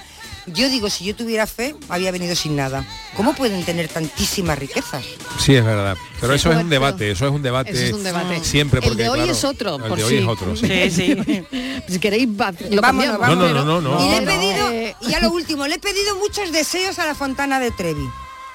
[0.47, 2.85] yo digo, si yo tuviera fe, había venido sin nada.
[3.17, 5.05] ¿Cómo pueden tener tantísimas riquezas?
[5.39, 5.97] Sí, es verdad.
[6.21, 7.71] Pero eso es un debate, eso es un debate.
[7.71, 8.43] Eso es un debate.
[8.45, 10.67] Siempre porque el de hoy claro, es otro, El por de hoy es otro, sí.
[10.67, 11.45] Sí, sí.
[11.89, 13.29] Si queréis, va- lo Vámonos, cambiamos.
[13.29, 14.07] No, no, no, no, no.
[14.07, 14.97] Y le he pedido, eh.
[15.03, 18.05] y a lo último, le he pedido muchos deseos a la Fontana de Trevi.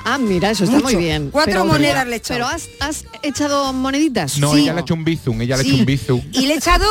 [0.06, 0.86] Ah, mira, eso está Mucho.
[0.88, 1.30] muy bien.
[1.30, 2.40] Cuatro monedas le he echado.
[2.40, 4.38] Pero has, has echado moneditas.
[4.40, 4.62] No, Sí.
[4.62, 6.22] ella le ha hecho un bizum, ella le ha hecho un bizum.
[6.32, 6.86] Y le he echado,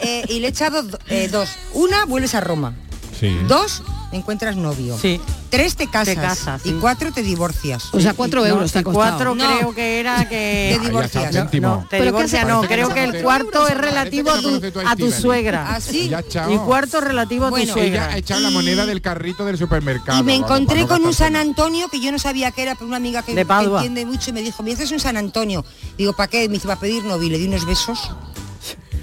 [0.00, 1.48] eh, y le he echado eh, dos.
[1.74, 2.74] Una, vuelves a Roma.
[3.18, 3.36] Sí.
[3.48, 3.82] Dos,
[4.16, 4.96] encuentras novio.
[5.00, 5.20] Sí.
[5.50, 6.14] Tres, te casas.
[6.14, 6.76] Te casas, Y sí.
[6.80, 7.84] cuatro, te divorcias.
[7.92, 8.82] O sea, cuatro No, euros te ha.
[8.84, 9.44] Cuatro No.
[9.58, 10.76] creo que era que...
[10.76, 11.24] Te Ah, divorcias.
[11.24, 11.68] está, céntimo.
[11.68, 12.48] No, te ¿Pero qué divorcia hace?
[12.52, 15.74] no, creo no que el cuarto es relativo no a tu, a tu suegra.
[15.74, 16.10] Así.
[16.50, 18.04] Y cuarto relativo a tu Bueno, suegra.
[18.06, 20.18] Ella ha echado la moneda del carrito del supermercado.
[20.20, 21.36] Y me encontré para no con un San.
[21.36, 23.78] Antonio que yo no sabía que era, pero una amiga que, De que Padua.
[23.80, 25.64] entiende mucho y me dijo, mira, este es un San Antonio.
[25.98, 26.48] Digo, ¿para qué?
[26.48, 27.26] Me dice, va a pedir novio.
[27.26, 28.10] Y le di unos besos.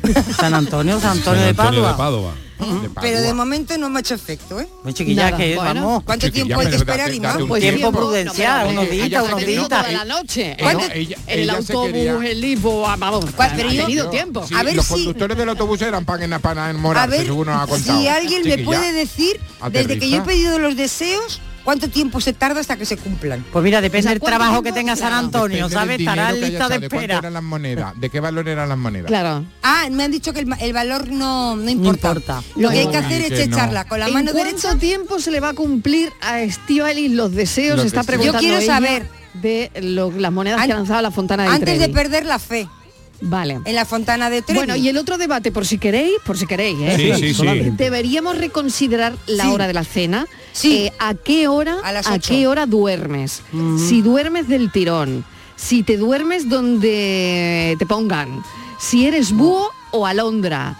[0.38, 2.32] San Antonio, San Antonio, San de Padua.
[2.34, 2.49] de.
[3.02, 4.68] Pero de momento no me ha hecho efecto, ¿eh?
[4.84, 5.74] Muy chiquilla Nada, que bueno.
[5.82, 6.04] vamos.
[6.04, 7.28] ¿Cuánto Chiquilla, tiempo hay que esperar, date- Ima?
[7.30, 9.70] date un Pues Tiempo tiempo, prudencial, no, unos ella días, unos días.
[9.70, 10.52] toda la noche.
[10.52, 13.26] Eh, ¿Cuánto- no, ella- el ella autobús, quería- el lipo, ah, vamos.
[13.38, 14.46] Pero ha yo- tenido tiempo.
[14.48, 17.10] Sí, A ver los si- conductores del autobús eran pan en la pana A enamorarse,
[17.18, 18.00] ver según nos ha contado.
[18.02, 19.40] si alguien me puede decir,
[19.72, 23.46] desde que yo he pedido los deseos, cuánto tiempo se tarda hasta que se cumplan.
[23.54, 25.14] Pues mira, depende O sea, del ¿cuánto trabajo que tenga San.
[25.14, 26.00] Antonio, Depende ¿sabes?
[26.00, 27.18] Estará en lista de ¿Cuánto espera.
[27.20, 27.94] eran las monedas?
[28.00, 29.06] ¿De qué valor eran las monedas?
[29.08, 29.46] Claro.
[29.62, 32.08] Ah, me han dicho que el, valor no, no importa.
[32.08, 32.44] importa.
[32.56, 34.76] Lo que hay que hacer es que echarla con la ¿En mano cuánto derecha.
[34.80, 37.78] tiempo se le va a cumplir a Estíbaliz los deseos?
[37.78, 38.08] Los está deseos.
[38.08, 39.08] preguntando Yo quiero ella saber.
[39.36, 42.68] de lo- las monedas que ha lanzado la Fontana de Antes de perder la fe
[43.22, 43.60] Vale.
[43.66, 44.58] en la fontana de Trevi.
[44.60, 46.96] Bueno, y el otro debate, por si queréis, por si queréis, ¿eh?
[46.98, 47.34] Sí, sí, sí.
[47.34, 47.84] solamente.
[47.84, 49.50] Deberíamos reconsiderar la Sí.
[49.52, 50.26] hora de la cena.
[50.54, 50.86] Sí.
[50.88, 51.78] Eh, ¿A qué hora?
[51.84, 53.42] A las ¿A qué hora duermes?
[53.88, 58.42] Si duermes del tirón, si te duermes donde te pongan,
[58.80, 60.78] si eres búho o alondra.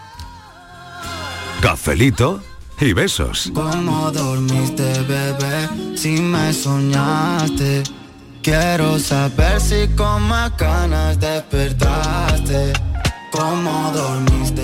[1.60, 2.42] Cafelito
[2.80, 3.50] y besos.
[3.54, 5.68] ¿Cómo dormiste, bebé?
[5.96, 7.82] Si me soñaste.
[8.42, 12.72] Quiero saber si con más ganas despertaste.
[13.30, 14.62] ¿Cómo dormiste,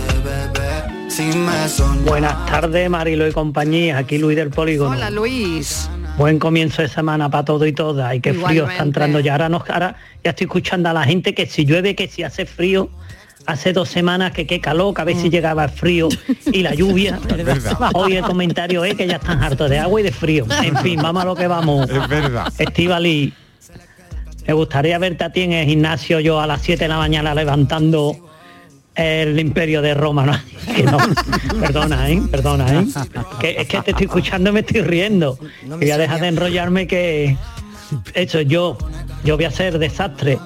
[1.08, 2.08] si me soñaste.
[2.08, 3.98] Buenas tardes, Marilo y compañía.
[3.98, 4.96] Aquí Luis del Polígono.
[4.96, 5.90] Hola Luis.
[6.16, 8.14] Buen comienzo de semana para todo y todas.
[8.14, 9.32] Y qué frío está entrando ya.
[9.32, 12.46] Ahora, nos, ahora ya estoy escuchando a la gente que si llueve, que si hace
[12.46, 12.88] frío.
[13.44, 16.08] Hace dos semanas que qué calor, que a ver si llegaba el frío
[16.50, 17.20] y la lluvia.
[17.94, 20.46] Hoy el comentario es que ya están hartos de agua y de frío.
[20.64, 21.88] En fin, vamos a lo que vamos.
[21.88, 22.52] Es verdad.
[22.58, 23.32] Estivali,
[24.46, 27.34] me gustaría verte a ti en el gimnasio yo a las 7 de la mañana
[27.34, 28.16] levantando
[28.94, 30.32] el imperio de Roma, ¿no?
[30.74, 30.98] Que no,
[31.60, 32.20] perdona, ¿eh?
[32.30, 32.86] Perdona, ¿eh?
[33.40, 35.38] Que, es que te estoy escuchando y me estoy riendo.
[35.64, 37.36] No me y voy a dejar de enrollarme que
[38.14, 38.76] eso yo,
[39.24, 40.38] yo voy a ser desastre.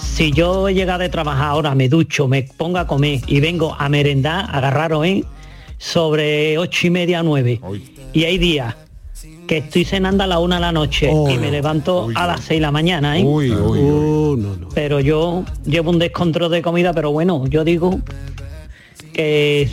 [0.00, 3.74] Si yo he llegado de trabajar ahora, me ducho, me pongo a comer y vengo
[3.78, 5.24] a merendar, agarraros, ¿eh?
[5.78, 7.60] Sobre ocho y media, nueve.
[8.12, 8.74] Y hay días
[9.46, 12.40] que estoy cenando a la una de la noche Oh, y me levanto a las
[12.40, 13.24] seis de la mañana, ¿eh?
[13.24, 13.78] Uy, uy, uy.
[13.80, 14.68] Uh, no, no.
[14.74, 18.00] pero yo llevo un descontrol de comida, pero bueno, yo digo
[19.12, 19.70] que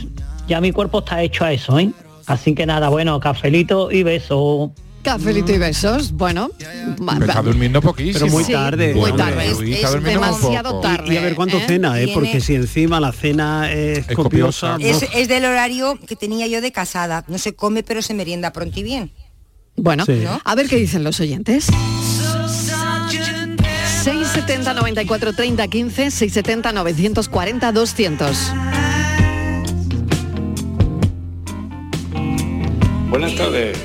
[0.48, 1.92] ya mi cuerpo está hecho a eso, ¿eh?
[2.28, 4.74] Así que nada, bueno, cafelito y beso.
[5.04, 6.12] Cafelito y besos.
[6.12, 8.20] Bueno, Pero está durmiendo poquísimo.
[8.20, 8.94] Pero muy Sí, tarde.
[8.94, 9.48] muy Hombre, tarde.
[9.48, 11.14] es- muy demasiado tarde.
[11.14, 11.64] Y a ver cuánto ¿eh?
[11.66, 12.12] cena, ¿eh?
[12.14, 14.74] Porque si encima la cena es, Es copiosa...
[14.74, 14.78] copiosa.
[14.78, 15.04] ¡buf!
[15.04, 17.26] Es, es del horario que tenía yo de casada.
[17.28, 19.12] No se come, pero se merienda pronto y bien.
[19.76, 20.22] Bueno, Sí.
[20.24, 20.40] ¿No?
[20.44, 21.68] a ver qué dicen los oyentes.
[24.04, 28.38] 670 94 30 15 670 940 200.
[33.10, 33.78] Buenas tardes.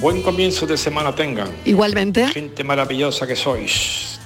[0.00, 1.48] Buen comienzo de semana tengan.
[1.64, 2.26] Igualmente.
[2.28, 4.18] Gente maravillosa que sois.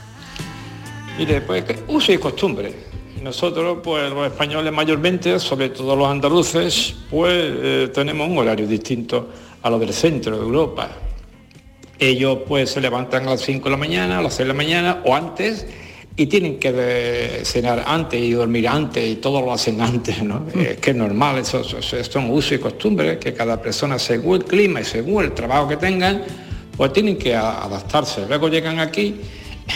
[1.19, 2.75] Mire, pues uso y costumbre.
[3.23, 9.29] Nosotros, pues los españoles mayormente, sobre todo los andaluces, pues eh, tenemos un horario distinto
[9.63, 10.91] a lo del centro de Europa.
[11.99, 14.55] Ellos pues se levantan a las 5 de la mañana, a las 6 de la
[14.55, 15.67] mañana o antes
[16.17, 20.47] y tienen que eh, cenar antes y dormir antes y todo lo hacen antes, ¿no?
[20.55, 24.45] Es que es normal, eso, eso, son usos y costumbres que cada persona según el
[24.45, 26.23] clima y según el trabajo que tengan,
[26.77, 28.27] pues tienen que adaptarse.
[28.29, 29.17] Luego llegan aquí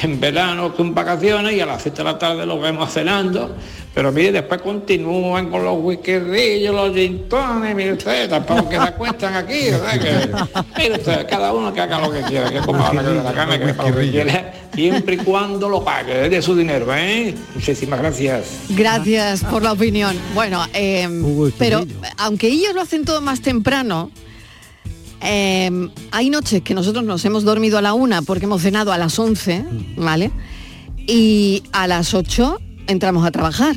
[0.01, 3.55] en verano con vacaciones y a las 7 de la tarde los vemos cenando,
[3.95, 9.35] pero mire, después continúan con los whiskerillos, los gintones, mire usted, tampoco que se acuestan
[9.35, 9.61] aquí.
[10.01, 10.31] Que,
[10.79, 13.59] mire usted, cada uno que haga lo que quiera, que coma la que la gana,
[13.59, 17.35] que haga lo que quiera, siempre y cuando lo pague, es de su dinero, ¿eh?
[17.55, 18.47] Muchísimas gracias.
[18.71, 20.17] Gracias por la opinión.
[20.35, 21.09] Bueno, eh,
[21.59, 21.85] pero
[22.17, 24.11] aunque ellos lo hacen todo más temprano,
[25.23, 28.99] eh, hay noches que nosotros nos hemos dormido a la una porque hemos cenado a
[28.99, 29.65] las 11,
[29.97, 30.31] ¿vale?
[31.07, 33.77] Y a las 8 entramos a trabajar.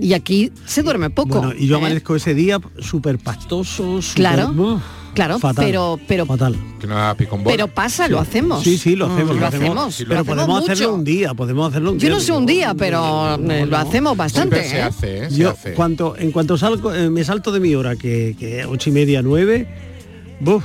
[0.00, 1.38] Y aquí se duerme poco.
[1.40, 1.78] Bueno, y yo ¿eh?
[1.78, 4.80] amanezco ese día súper pastoso, súper- Claro,
[5.12, 6.56] claro, fatal, pero- pero- fatal.
[7.44, 8.62] Pero pasa, lo hacemos.
[8.62, 9.94] Sí, sí, lo hacemos, Mm, lo hacemos.
[9.96, 10.72] Sí, lo pero hacemos podemos mucho.
[10.72, 12.14] hacerlo un día, podemos hacerlo un Yo día.
[12.16, 14.62] no sé un día, pero eh, lo hacemos bastante.
[14.62, 14.82] Siempre se ¿eh?
[14.82, 15.30] hace, ¿eh?
[15.30, 15.72] Se Yo, hace.
[15.74, 19.20] cuanto, en cuanto salgo, eh, me salto de mi hora, que, que ocho y media,
[19.22, 19.66] nueve,
[20.40, 20.64] buf,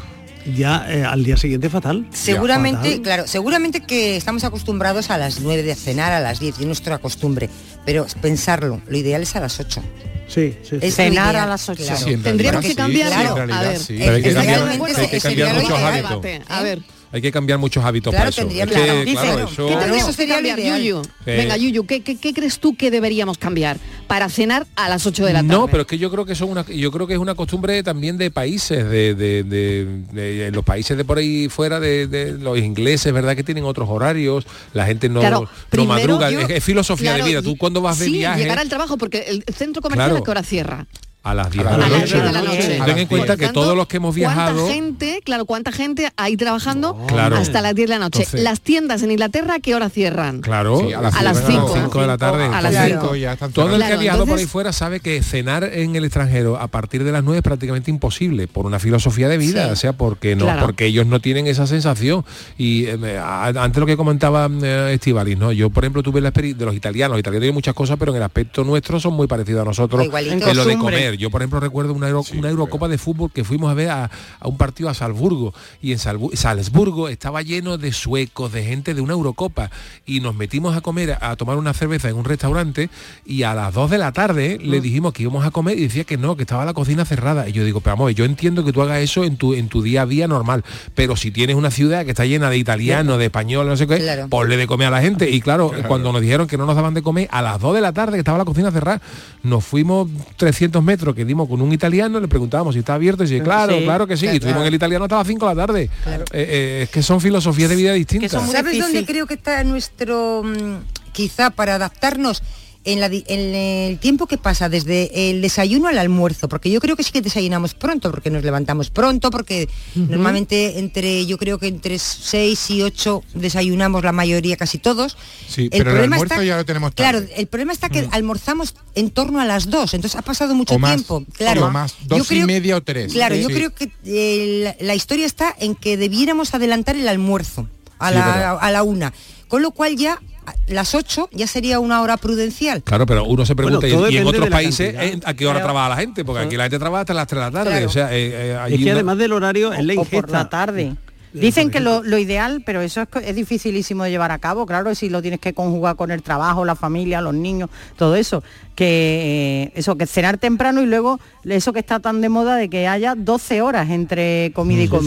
[0.55, 2.05] ya eh, al día siguiente fatal.
[2.11, 3.01] Seguramente, Fatal.
[3.01, 6.97] claro, seguramente que estamos acostumbrados a las 9 de cenar, a las 10, es nuestra
[6.99, 7.49] costumbre.
[7.85, 9.81] Pero pensarlo, lo ideal es a las 8.
[10.27, 10.77] Sí, sí, sí.
[10.81, 11.83] Es Cenar ideal, a las ocho.
[11.83, 11.99] claro.
[12.05, 13.35] Sí, en Tendríamos que sí, cambiarlo.
[13.35, 13.93] realidad A ver, sí.
[13.95, 16.09] eh, Pero hay que cambiar, hay que cambiar muchos hábitos.
[16.21, 16.41] debate.
[16.47, 16.79] A ver,
[17.11, 18.41] Hay que cambiar muchos hábitos Claro, para eso.
[18.41, 18.87] tendría- Es que, claro.
[18.87, 19.93] claro, Dice, eso- ¿Qué Claro.
[19.95, 20.77] Eso sería lo cambiar.
[20.79, 21.01] Yuyu?
[21.27, 21.37] Eh.
[21.37, 25.25] Venga, Yuyu, ¿qué, qué, qué crees tú que deberíamos cambiar para cenar a las 8
[25.25, 25.53] de la tarde?
[25.53, 27.81] No, pero es que yo creo que son una, yo creo que es una costumbre
[27.83, 32.57] también de países, de, de- de- de los países de por ahí fuera, de, los
[32.57, 36.63] ingleses, verdad que tienen otros horarios, la gente no, Claro, no madruga, yo- es, es
[36.63, 37.41] filosofía claro, de vida.
[37.41, 40.21] Tú cuando vas de sí, viaje llegar al trabajo, porque el centro comercial Claro.
[40.21, 40.85] a qué hora cierra.
[41.23, 42.05] A las 10 A de la noche.
[42.05, 42.81] 10 de la noche.
[42.85, 46.09] Ten en cuenta que tanto, todos los que hemos viajado ¿Cuánta gente, claro, cuánta gente
[46.17, 47.37] hay trabajando Claro.
[47.37, 48.19] hasta las 10 de la noche?
[48.19, 50.41] Entonces- las tiendas en Inglaterra, ¿a qué hora cierran?
[50.41, 51.73] Claro, Sí, a las A las cinco, cinco.
[51.75, 52.43] cinco de la tarde.
[52.45, 53.15] A las Entonces, cinco.
[53.15, 55.95] ya están Todo el que ha viajado por ahí entonces- fuera sabe que cenar en
[55.95, 59.67] el extranjero a partir de las 9 es prácticamente imposible por una filosofía de vida,
[59.67, 59.71] Sí.
[59.71, 60.61] o sea, porque no, Claro.
[60.65, 62.25] porque ellos no tienen esa sensación.
[62.57, 65.51] Y eh, antes lo que comentaba eh, Estivalis, ¿no?
[65.53, 67.13] Yo, por ejemplo, tuve la experiencia de los italianos.
[67.15, 70.03] Los italianos tienen muchas cosas, pero en el aspecto nuestro son muy parecidos a nosotros
[70.03, 70.33] Igualito.
[70.33, 71.12] en lo de Costumbre.
[71.17, 74.09] Yo, por ejemplo, recuerdo una, Euro- una Eurocopa de fútbol que fuimos a ver a,
[74.39, 78.93] a un partido a Salzburgo y en Salbu- Salzburgo estaba lleno de suecos, de gente
[78.93, 79.69] de una Eurocopa
[80.05, 82.89] y nos metimos a comer, a tomar una cerveza en un restaurante
[83.25, 86.03] y a las 2 de la tarde le dijimos que íbamos a comer y decía
[86.03, 87.47] que no, que estaba la cocina cerrada.
[87.49, 89.81] Y yo digo, pero vamos, yo entiendo que tú hagas eso en tu, en tu
[89.81, 90.63] día a día normal,
[90.95, 93.97] pero si tienes una ciudad que está llena de italianos, de españoles, no sé qué,
[93.99, 94.27] Claro.
[94.29, 95.29] ponle de comer a la gente.
[95.29, 97.81] Y claro, cuando nos dijeron que no nos daban de comer, a las 2 de
[97.81, 99.01] la tarde que estaba la cocina cerrada,
[99.43, 103.27] nos fuimos 300 metros que dimos con un italiano, le preguntábamos si está abierto y
[103.27, 104.27] dice, claro, Sí, claro que sí.
[104.27, 105.89] Y estuvimos en el italiano hasta las 5 de la tarde.
[106.05, 108.31] Eh, eh, es que son filosofías de vida distintas.
[108.31, 108.81] ¿Sabes difícil.
[108.81, 112.43] dónde creo que está nuestro, mm, quizá para adaptarnos,
[112.85, 116.95] en, la en el tiempo que pasa desde el desayuno al almuerzo, porque yo creo
[116.95, 121.67] que sí que desayunamos pronto, porque nos levantamos pronto, porque normalmente entre, yo creo que
[121.67, 125.17] entre 6 y 8 desayunamos la mayoría, casi todos.
[125.47, 127.09] Sí, pero el problema almuerzo ya lo tenemos tarde.
[127.19, 130.75] Claro, el problema está que almorzamos en torno a las 2, entonces ha pasado mucho
[130.75, 131.23] O más, tiempo.
[131.37, 133.13] Claro, o más, Yo dos y creo- media o tres.
[133.13, 133.41] Claro, Sí.
[133.41, 133.53] yo Sí.
[133.55, 137.67] creo que eh, la, la historia está en que debiéramos adelantar el almuerzo
[137.99, 139.13] a, Sí, la, a la una,
[139.47, 140.19] con lo cual ya
[140.67, 142.83] las 8 ya sería una hora prudencial.
[142.83, 145.15] Claro, pero uno se pregunta, Bueno, ¿y en otros países cantidad.
[145.15, 146.23] eh, a qué hora trabaja la gente?
[146.25, 147.69] Porque aquí la gente trabaja hasta las 3 de la tarde.
[147.71, 147.85] Claro.
[147.87, 150.31] O sea, eh, eh, Es que no- además del horario es la o por ingesta.
[150.37, 150.95] la tarde.
[151.33, 154.93] Dicen que lo, lo ideal, pero eso es, es dificilísimo de llevar a cabo, claro,
[154.93, 158.43] si lo tienes que conjugar con el trabajo, la familia, los niños, todo eso.
[158.75, 162.87] Que eso, que cenar temprano y luego eso que está tan de moda de que
[162.87, 164.97] haya 12 horas entre comida y Sí, sí.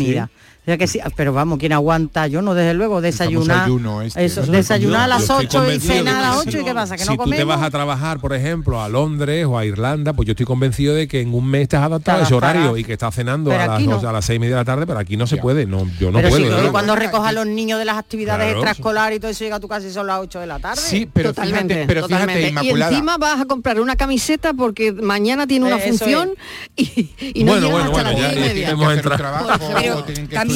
[0.66, 2.26] Sea que sí, pero vamos, ¿quién aguanta?
[2.26, 3.64] Yo no, desde luego, desayunar.
[3.64, 6.74] ayuno este, desayunar a las estoy 8 y cenar a las si 8 y qué
[6.74, 7.46] pasa, que si no tú te comemos.
[7.56, 11.06] vas a trabajar, por ejemplo, a Londres o a Irlanda, pues yo estoy convencido de
[11.08, 13.80] que en un mes has adaptado a ese horario y que estás cenando a las,
[13.82, 14.08] no.
[14.08, 16.10] a las seis y media de la tarde, pero aquí no se puede, no, yo
[16.10, 16.44] no pero puedo.
[16.44, 16.56] sí, ¿no?
[16.56, 18.58] pero cuando recoja a los niños de las actividades Claro.
[18.60, 20.80] extraescolares y todo eso llega a tu casa y son las 8 de la tarde.
[20.80, 22.32] Sí, pero totalmente, fíjate, pero totalmente.
[22.34, 22.90] fíjate, y Inmaculada.
[22.92, 26.30] encima vas a comprar una camiseta porque mañana tiene una Eh, función
[26.76, 28.70] y, y no Bueno, llegas bueno, hasta bueno, las ya- y media.
[28.70, 29.48] hemos entrado.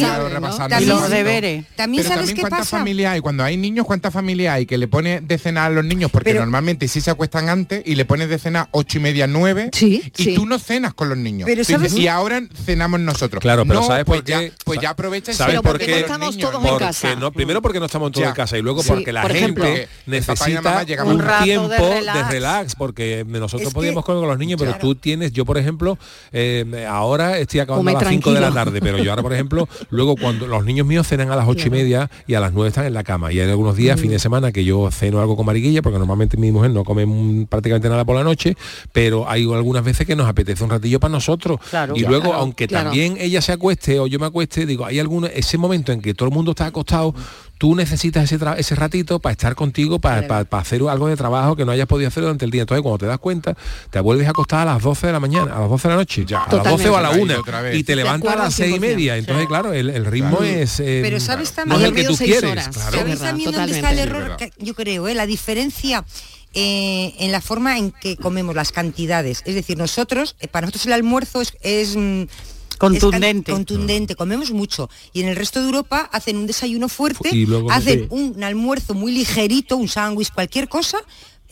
[0.01, 0.97] Trabajo, Pero o tienen que también- ¿no?
[0.97, 1.65] Y los deberes.
[1.77, 2.79] También Pero sabes también qué cuántas pasa.
[2.79, 5.85] familias hay, cuando hay niños, cuántas familias hay que le pone de cenar a los
[5.85, 9.01] niños, porque Pero- normalmente sí se acuestan antes y le pones de cenar ocho y
[9.01, 10.35] media, nueve, Sí, y sí.
[10.35, 11.47] tú no cenas con los niños.
[11.47, 11.95] Pero ¿sabes?
[11.95, 13.41] Y ahora cenamos nosotros.
[13.41, 14.53] Claro, pero No, ¿sabes pues por ya- qué?
[14.65, 15.87] pues ya aprovecha y ¿Sabes cena por qué?
[15.91, 16.51] los estamos niños.
[16.51, 17.15] todos en Porque casa.
[17.17, 18.31] no, primero porque no estamos todos Ya.
[18.31, 19.65] en casa y luego Sí, porque la por gente ejemplo.
[19.65, 22.31] Mamá necesita un un rato de tiempo de relax.
[22.31, 22.75] relax.
[22.77, 24.81] porque nosotros Es que- podíamos comer con los niños, pero claro.
[24.87, 25.99] tú tienes, yo por ejemplo,
[26.33, 29.33] eh, ahora estoy acabando Come a las 5 de la tarde, pero yo ahora por
[29.33, 32.53] ejemplo, luego cuando los niños míos cenan a las ocho y media y a las
[32.53, 33.33] 9 están en la cama.
[33.33, 36.37] Y hay algunos días, fin de semana, que yo ceno algo con mariquilla, porque normalmente
[36.37, 38.57] mi mujer no come mm, prácticamente nada por la noche,
[38.93, 41.61] pero hay algunas veces que nos apetece un ratillo para nosotros.
[41.71, 41.95] Claro.
[41.97, 42.91] y luego, claro, aunque claro.
[42.91, 46.15] también ella se acueste o yo me acueste, digo, hay algunos, ese momento en que
[46.15, 47.15] todo el mundo está acostado,
[47.61, 51.57] tú necesitas ese, ese ratito para estar contigo, para, para- para hacer algo de trabajo
[51.57, 52.63] que no hayas podido hacer durante el día.
[52.63, 53.55] Entonces, cuando te das cuenta,
[53.91, 56.01] te vuelves a acostar a las 12 de la mañana, a las 12 de la
[56.01, 57.35] noche, ya, a las 12 o a la Totalmente.
[57.35, 57.77] 1 Otra vez.
[57.77, 58.81] y te levantas a las 6 y 100%.
[58.81, 59.17] media.
[59.19, 60.45] Entonces, claro, el, el ritmo Claro.
[60.55, 60.81] es...
[60.81, 61.81] eh, Pero ¿sabes no también?
[61.83, 62.51] es el que tú quieres.
[62.51, 62.69] horas.
[62.69, 62.91] claro.
[62.93, 64.37] ¿Sabéis verdad, también dónde está el error?
[64.39, 65.15] Que yo creo, ¿eh?
[65.15, 66.03] la diferencia
[66.55, 69.43] eh, en la forma en que comemos las cantidades.
[69.45, 71.53] Es decir, nosotros, eh, para nosotros el almuerzo es...
[71.61, 72.23] es, mm,
[72.81, 73.53] Contundente.
[73.53, 74.89] contundente, comemos mucho.
[75.13, 78.95] Y en el resto de Europa hacen un desayuno fuerte, Y luego- hacen un almuerzo
[78.95, 80.99] muy ligerito, un sándwich, cualquier cosa.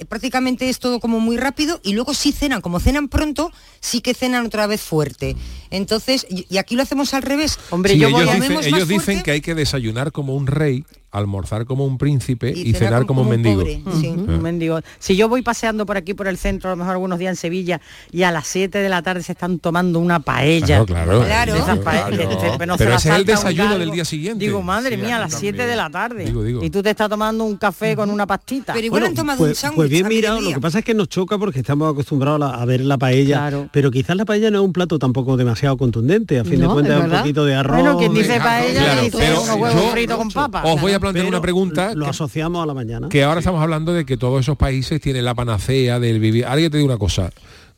[0.00, 4.00] eh, prácticamente es todo como muy rápido y luego sí cenan, como cenan pronto, sí
[4.00, 5.34] que cenan otra vez fuerte.
[5.70, 7.58] Entonces, y, aquí lo hacemos al revés.
[7.70, 8.34] Hombre, Sí, yo ellos voy a...
[8.34, 12.52] dicen, más ellos dicen que hay que desayunar como un rey, almorzar como un príncipe
[12.54, 13.60] y, Y cenar, cenar como, como un un mendigo.
[13.62, 13.82] pobre.
[14.00, 14.08] Sí.
[14.08, 14.80] Ujú, un mendigo.
[14.98, 17.36] Si yo voy paseando por aquí por el centro, a lo mejor algunos días en
[17.36, 17.80] Sevilla,
[18.12, 20.84] y a las 7 de la tarde se están tomando una paella.
[20.84, 21.24] Claro, claro.
[21.24, 21.54] Claro.
[21.64, 22.66] Claro.
[22.66, 24.44] no Pero ese es el un desayuno del día siguiente.
[24.44, 25.68] Digo, madre Sí, mía, a las 7 también.
[25.70, 26.24] de la tarde.
[26.26, 26.62] Digo, digo.
[26.64, 28.72] Y tú te estás tomando un café con una pastita.
[28.74, 29.76] Pero igual han tomado un pues, sándwich.
[29.76, 32.80] pues bien mirado, lo que pasa es que nos choca porque estamos acostumbrados a, ver
[32.82, 36.60] la paella, pero quizás la paella no es un plato tampoco demasiado contundente, a fin
[36.60, 37.80] No, de cuentas un poquito de arroz.
[37.80, 40.62] Bueno, quien dice paella Claro, dice pero unos huevos yo- fritos con papa.
[40.64, 43.08] Os voy a plantear pero una pregunta Lo que- asociamos a la mañana.
[43.08, 46.46] que ahora estamos hablando de que todos esos países tienen la panacea del vivir.
[46.46, 47.30] Alguien te digo una cosa,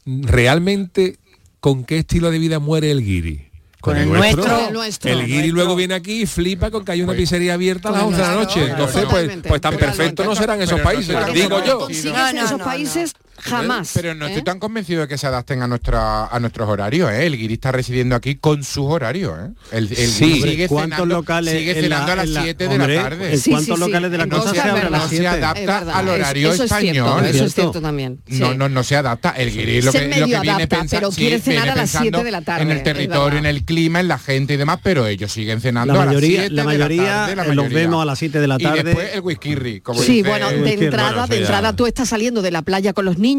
[0.07, 1.19] ¿realmente
[1.61, 3.47] con qué estilo de vida muere el guiri?
[3.81, 4.66] Con el nuestro.
[4.69, 5.11] El nuestro.
[5.11, 5.55] El El guiri nuestro.
[5.57, 8.23] luego viene aquí y flipa con que hay una pizzería abierta a las Con 11
[8.23, 8.71] de la noche.
[8.71, 11.88] Entonces, pues, pues tan perfectos no serán esos países, digo yo.
[11.88, 13.90] No, no, esos países jamás.
[13.94, 14.44] Pero no estoy ¿eh?
[14.44, 17.26] tan convencido de que se adapten a nuestra a nuestros horarios, ¿eh?
[17.26, 19.50] El guiri está residiendo aquí con sus horarios, ¿eh?
[19.72, 20.40] El, el Sí.
[20.42, 23.33] sigue ¿cuántos cenando, locales sigue la- a las en la- 7 de hombre, la tarde.
[23.33, 23.88] ¿en Sí, cuántos sí, sí.
[23.90, 25.26] locales de la se abren a no se 7?
[25.29, 26.92] adapta Es al horario eso es español.
[26.92, 27.81] cierto, eso es ¿cierto?
[27.81, 28.20] también.
[28.29, 28.57] No, sí.
[28.57, 29.31] no, no se adapta.
[29.31, 31.74] El guiri lo Se que, lo medio que viene adapta, pensa- pero quiere cenar a
[31.76, 34.55] las pensando 7 de la tarde, En el territorio, en el clima, en la gente
[34.55, 37.37] y demás, pero ellos siguen cenando La a las mayoría, 7 la de mayoría, tarde,
[37.37, 37.79] la eh, los mayoría.
[37.79, 38.83] vemos a las 7 de la Y tarde.
[38.85, 42.62] después el whisky, como Sí, bueno, de entrada, de entrada tú estás saliendo de la
[42.62, 43.30] playa con los niños,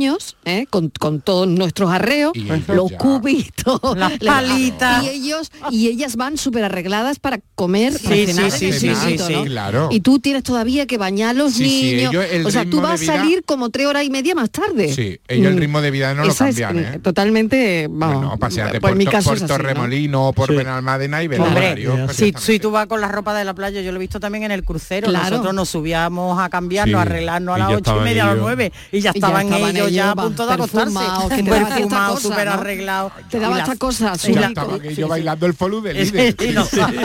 [0.46, 0.66] ¿eh?
[0.70, 2.34] con, con todos nuestros arreos,
[2.68, 5.04] los ya- cubitos, Las palitas.
[5.04, 8.88] y ellos y ellas van súper arregladas para comer, para Sí, cenar sí, sí,
[9.34, 9.44] ¿no?
[9.46, 9.90] claro.
[9.92, 12.14] Y tú tienes todavía que bañar a los Sí, sí, niños.
[12.32, 14.94] ellos o sea, tú vas a salir como tres horas y media más tarde.
[14.94, 15.60] Sí, ellos el Mm.
[15.60, 17.00] ritmo de vida no lo es, cambian, ¿eh?
[17.02, 18.18] Totalmente, vamos.
[18.18, 19.48] Bueno, paseate pues por, mi caso por así, ¿no?
[19.48, 20.56] Torremolino o por Sí.
[20.56, 23.98] Benalmádena y Hombre, Si, si tú vas con la ropa de la playa, yo lo
[23.98, 25.08] he visto también en el crucero.
[25.08, 25.30] Claro.
[25.30, 28.38] Nosotros nos subíamos a cambiarnos, Sí, a arreglarnos a las ocho y media, a las
[28.38, 30.94] nueve, y ya estaban ellos, aquello ya a punto de acostarse.
[30.94, 32.54] perfumado, súper ¿no?
[32.54, 33.12] arreglado.
[33.30, 35.04] Te daba esta cosa, Ya la- estaba sí.
[35.04, 36.36] bailando el folú del líder.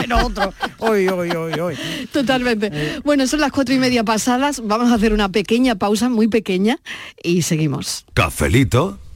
[0.09, 0.21] no.
[0.79, 1.77] Hoy, hoy, hoy, hoy.
[2.13, 3.01] Totalmente.
[3.05, 4.61] Bueno, son las cuatro y media pasadas.
[4.65, 6.79] Vamos a hacer una pequeña pausa, muy pequeña,
[7.23, 8.05] y seguimos.
[8.15, 8.99] Cafelito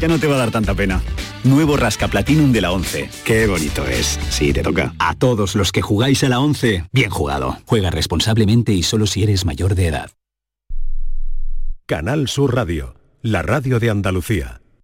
[0.00, 1.00] ya no te va a dar tanta pena.
[1.44, 3.10] Nuevo Rasca Platinum de la 11.
[3.24, 4.18] Qué bonito es.
[4.30, 4.94] Sí, te toca.
[4.98, 7.58] A todos los que jugáis a la 11, bien jugado.
[7.66, 10.10] Juega responsablemente y solo si eres mayor de edad.
[11.86, 14.60] Canal Sur Radio, la radio de Andalucía.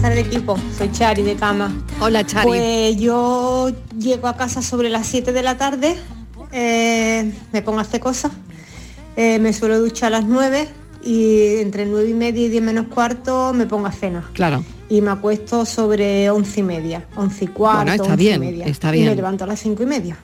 [0.00, 1.70] Buenas tardes equipo, soy Chari de cama.
[2.00, 2.46] Hola Chari.
[2.48, 5.94] Pues yo llego a casa sobre las 7 de la tarde,
[6.52, 8.32] eh, me pongo a hacer cosas,
[9.16, 10.68] eh, me suelo duchar a las 9
[11.04, 14.24] y entre 9 y media y 10 menos cuarto me pongo a cenar.
[14.32, 14.64] Claro.
[14.88, 18.46] Y me acuesto sobre 11 y media, 11 y cuarto, Bueno, está 11 bien, y
[18.46, 18.66] media.
[18.66, 19.06] está Y bien.
[19.10, 20.16] me levanto a las 5 y media.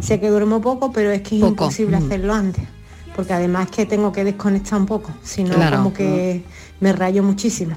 [0.00, 1.52] Sé que duermo poco, pero es que es Poco.
[1.64, 2.04] imposible Mm.
[2.04, 2.64] hacerlo antes.
[3.14, 5.78] Porque además que tengo que desconectar un poco, si no Claro.
[5.78, 6.42] como que
[6.80, 7.76] me rayo muchísimo.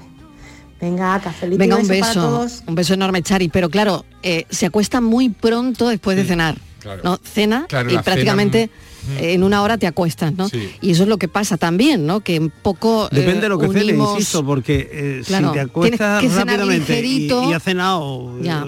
[0.82, 2.64] Venga, cafelito y Venga, un beso para todos.
[2.68, 3.50] un beso enorme, Chari.
[3.50, 6.58] Pero claro, eh, se acuesta muy pronto después de cenar.
[6.80, 7.02] claro.
[7.04, 7.20] ¿no?
[7.24, 8.70] Cena Claro, y prácticamente
[9.06, 10.48] cena, eh, en una hora te acuestas, ¿no?
[10.48, 10.70] Sí.
[10.82, 12.22] Y eso es lo que pasa también, ¿no?
[12.22, 15.54] Que un poco eh, Depende de lo que cene, unimos- insisto, porque eh, Claro, si
[15.56, 17.50] te acuestas que cenar rápidamente y, ligerito.
[17.50, 18.66] y has cenado Ya.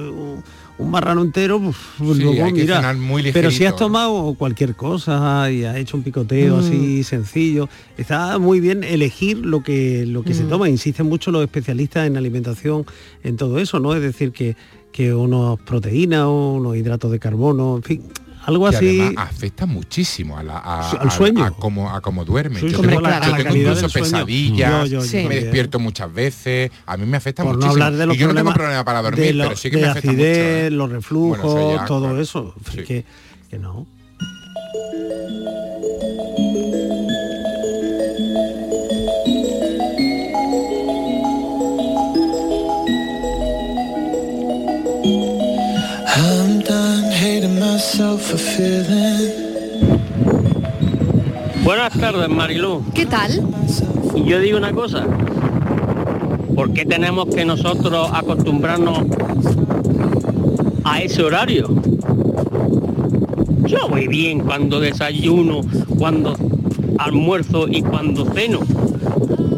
[0.81, 1.75] Un, marrano entero, pues
[2.17, 2.77] Sí, luego hay que mira.
[2.77, 6.59] cenar muy pero si has tomado cualquier cosa y has hecho un picoteo Mm.
[6.59, 10.49] así sencillo, está muy bien elegir lo que lo que se Mm.
[10.49, 10.69] toma.
[10.69, 12.85] Insisten mucho los especialistas en alimentación
[13.23, 13.93] en todo eso, ¿no?
[13.95, 14.55] Es decir que
[14.91, 18.01] que unos proteínas, unos hidratos de carbono, en fin,
[18.45, 18.99] algo que así.
[19.01, 21.43] además afecta muchísimo a la, a, al a- sueño.
[21.45, 22.59] a cómo a cómo duerme.
[22.59, 26.97] Sí, yo tengo, claro, yo la tengo incluso pesadillas, Yo, me despierto muchas veces, a
[26.97, 27.83] mí me afecta por no muchísimo.
[27.85, 29.77] hablar de los y yo no tengo problema para dormir, de, lo- pero sí que
[29.77, 30.65] de me afecta acidez, mucho.
[30.67, 30.71] ¿eh?
[30.71, 32.21] los reflujos, Bueno, eso ya, todo claro.
[32.21, 32.83] eso, Sí.
[32.83, 33.05] que,
[33.49, 33.85] que no.
[51.63, 52.83] Buenas tardes, Marilú.
[52.93, 53.31] ¿Qué tal?
[54.15, 55.05] Y yo digo una cosa.
[56.55, 58.99] ¿Por qué tenemos que nosotros acostumbrarnos
[60.83, 61.69] a ese horario?
[63.65, 65.61] Yo voy bien cuando desayuno,
[65.97, 66.35] cuando
[66.97, 68.59] almuerzo y cuando ceno.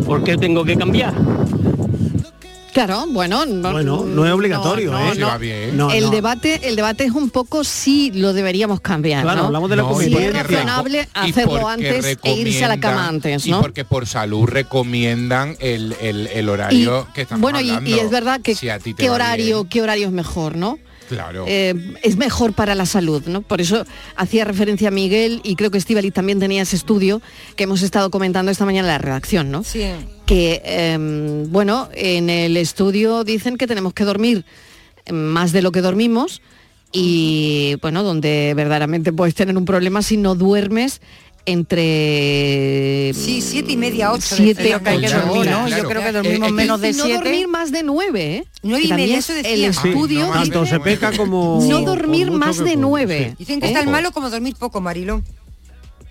[0.06, 1.14] ¿Por qué tengo que cambiar?
[2.74, 5.06] Claro, bueno, no, Bueno, no es obligatorio, no, ¿eh?
[5.10, 5.14] no.
[5.14, 5.78] Sí, va bien.
[5.78, 6.10] No, el no.
[6.10, 9.22] debate, el debate es un poco si lo deberíamos cambiar.
[9.24, 9.46] Claro, ¿no?
[9.48, 12.80] hablamos de la No, y Si es razonable y hacerlo antes e irse a la
[12.80, 13.62] cama antes, Y ¿no?
[13.62, 17.90] porque por salud recomiendan el, el- el horario que estamos bueno, y, hablando.
[17.92, 20.56] y es verdad que Si a ti te qué horario, bien, qué horario es mejor,
[20.56, 20.80] ¿no?
[21.14, 21.46] Claro.
[21.48, 23.42] Eh, es mejor para la salud, ¿no?
[23.42, 23.86] Por eso
[24.16, 27.22] hacía referencia a Miguel y creo que Estivali también tenía ese estudio
[27.56, 29.64] que hemos estado comentando esta mañana en la redacción, ¿no?
[29.64, 29.86] Sí.
[30.26, 34.46] Que, em, bueno, en el estudio dicen que tenemos que dormir
[35.12, 36.42] más de lo que dormimos
[36.92, 41.02] y, bueno, donde verdaderamente puedes tener un problema si no duermes
[41.46, 44.36] entre Sí, siete y media, ocho.
[44.36, 44.80] siete decía.
[44.80, 45.50] que hay que Ocho dormir.
[45.52, 45.68] ¿no?
[45.68, 47.14] Yo creo que dormimos Eh, menos de no siete.
[47.16, 48.46] dormir dormir más de nueve, ¿eh?
[48.64, 49.70] Nueve y media, es eso el decía.
[49.70, 51.64] estudio Tanto dice se peca como...
[51.68, 53.30] no dormir más de nueve.
[53.32, 53.36] sí.
[53.40, 55.22] Dicen que es tan malo como dormir poco, Marilo.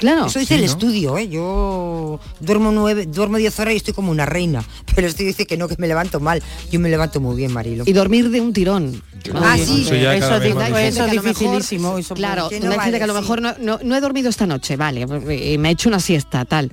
[0.02, 0.26] Claro.
[0.26, 0.72] Eso dice Sí, el ¿no?
[0.72, 1.28] estudio, ¿eh?
[1.28, 4.62] Yo duermo nueve, duermo diez horas y estoy como una reina.
[4.94, 6.42] Pero el estudio dice que no, que me levanto mal.
[6.70, 7.84] Yo me levanto muy bien, Marilo.
[7.86, 9.00] Y dormir de un tirón.
[9.34, 9.86] Ah, sí.
[9.88, 13.20] Eso Eso es dificilísimo, eso claro, no gente que a lo sí.
[13.20, 16.44] mejor no, no- no he dormido esta noche, vale, eh, me he hecho una siesta,
[16.44, 16.72] tal.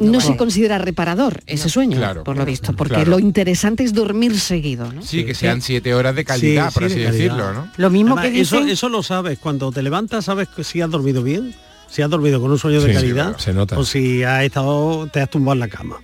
[0.00, 0.38] No, se vale.
[0.38, 2.24] considera reparador ese sueño, Claro.
[2.24, 3.10] por lo visto, porque Claro.
[3.12, 5.02] lo interesante es dormir seguido, ¿no?
[5.02, 7.12] Sí, que sean siete horas de calidad, Sí, por sí, así de calidad.
[7.36, 7.68] decirlo, ¿no?
[7.76, 10.80] Lo mismo Además, que eso, dicen- eso lo sabes, cuando te levantas sabes que si
[10.80, 11.54] has dormido bien,
[11.92, 13.78] si has dormido con un sueño de Sí, calidad, se nota.
[13.78, 15.96] o si has estado, te has tumbado en la cama.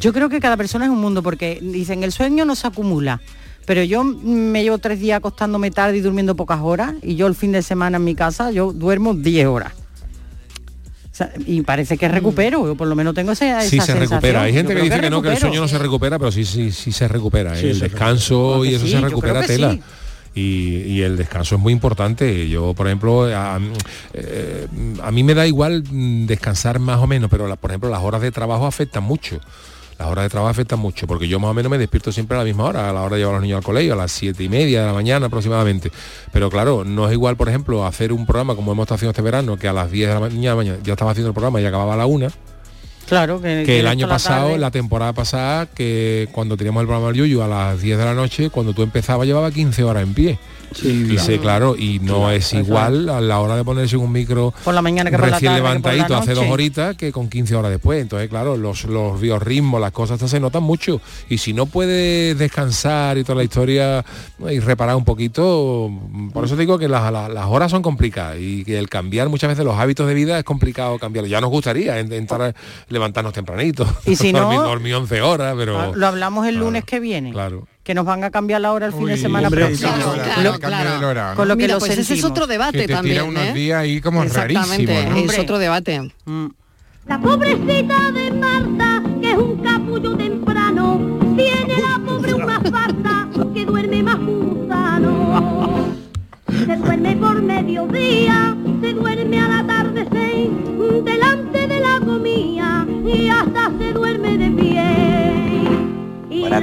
[0.00, 3.20] Yo creo que cada persona es un mundo porque dicen el sueño no se acumula.
[3.66, 7.26] Pero yo mm, me llevo tres días acostándome tarde y durmiendo pocas horas y yo
[7.26, 9.72] el fin de semana en mi casa yo duermo 10 horas.
[9.74, 13.94] O sea, y parece que recupero, yo por lo menos tengo esa, Sí esa se
[13.94, 14.42] recupera.
[14.42, 16.44] Hay gente Yo que dice que, no, que el sueño no se recupera, pero sí,
[16.44, 17.56] sí, sí se recupera.
[17.58, 17.60] ¿eh?
[17.60, 18.70] Sí, el se descanso recupera.
[18.70, 19.72] y eso Sí, se recupera tela.
[19.72, 19.80] sí.
[20.38, 22.46] Y, el descanso es muy importante.
[22.48, 23.58] Yo, por ejemplo, a,
[24.12, 24.66] eh,
[25.10, 28.20] mí me da igual mm, descansar más o menos, pero la- por ejemplo las horas
[28.20, 29.40] de trabajo afectan mucho.
[29.98, 32.40] Las horas de trabajo afectan mucho, porque yo más o menos me despierto siempre a
[32.40, 34.12] la misma hora, a la hora de llevar a los niños al colegio, a las
[34.12, 35.90] siete y media de la mañana aproximadamente.
[36.32, 39.22] Pero claro, no es igual, por ejemplo, hacer un programa como hemos estado haciendo este
[39.22, 41.64] verano, que a las 10 de la mañana, mañana ya estaba haciendo el programa y
[41.64, 42.28] acababa a la una,
[43.08, 46.86] Claro, que, que el año la pasado, tarde- la temporada pasada, que cuando teníamos el
[46.86, 50.02] programa del Yuyu a las 10 de la noche, cuando tú empezabas llevaba 15 horas
[50.02, 50.38] en pie.
[50.82, 54.74] Y dice, claro, y no es igual a la hora de ponerse un micro por
[54.74, 57.28] la mañana que por la recién que por la levantadito hace dos horitas que con
[57.28, 58.00] 15 horas después.
[58.02, 61.00] Entonces, claro, los, los biorritmos, las cosas estas se notan mucho.
[61.28, 64.04] Y si no puedes descansar y toda la historia
[64.50, 65.90] y reparar un poquito,
[66.32, 69.48] por eso digo que las, las- las horas son complicadas y que el cambiar muchas
[69.48, 71.28] veces los hábitos de vida es complicado cambiarlo.
[71.28, 72.54] Ya nos gustaría en- entrar,
[72.88, 73.86] levantarnos tempranito.
[74.06, 75.94] Y si no- dormir, dormir 11 horas, pero...
[75.94, 77.32] Lo hablamos el lunes que viene.
[77.32, 77.66] Claro.
[77.86, 79.92] Que nos van a cambiar la hora el fin de Uy, semana hombre, próximo.
[79.92, 81.34] claro, claro, lo- ¿no?
[81.36, 83.42] Con lo que Mira, lo pues ese es otro debate Que te también, tira unos
[83.44, 83.52] ¿eh?
[83.52, 85.32] días ahí como Exactamente, rarísimo, ¿no?
[85.32, 86.10] es otro debate.
[87.06, 91.00] La pobrecita de Marta, que es un capullo temprano,
[91.36, 95.94] tiene la pobre una farsa que duerme más gusano.
[96.48, 98.45] Se duerme por mediodía,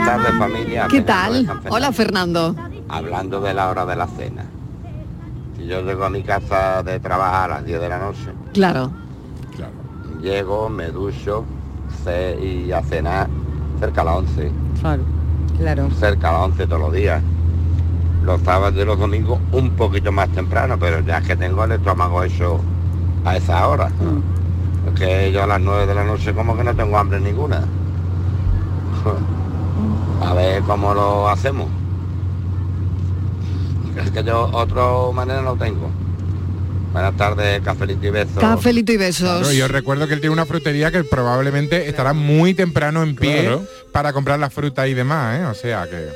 [0.04, 0.88] Buenas tardes familia.
[0.90, 1.72] ¿Qué Fernando tal?
[1.74, 2.56] Hola Fernando.
[2.90, 4.44] Hablando de la hora de la cena.
[5.56, 8.92] Si yo llego a mi casa de trabajar a las 10 de la noche, Claro.
[10.22, 11.46] llego, me ducho
[12.04, 13.30] ce- y a cenar
[13.80, 14.52] cerca a las 11.
[14.82, 15.04] Claro.
[15.58, 15.90] Claro.
[15.92, 17.22] Cerca a las 11 todos los días.
[18.26, 21.72] Los sábados y los domingos un poquito más temprano, pero ya es que tengo el
[21.74, 22.60] estómago hecho
[23.24, 23.90] a esa hora.
[24.94, 27.62] Es que yo a las 9 de la noche como que no tengo hambre ninguna.
[30.26, 31.68] A ver cómo lo hacemos.
[34.04, 35.90] Es que yo otra manera no tengo.
[36.92, 38.38] Buenas tardes, cafelito y besos.
[38.40, 39.40] Cafelito y besos.
[39.40, 43.42] Claro, yo recuerdo que él tiene una frutería que probablemente estará muy temprano en pie
[43.42, 43.64] Claro.
[43.92, 45.46] para comprar la fruta y demás, ¿eh?
[45.46, 46.10] O sea que...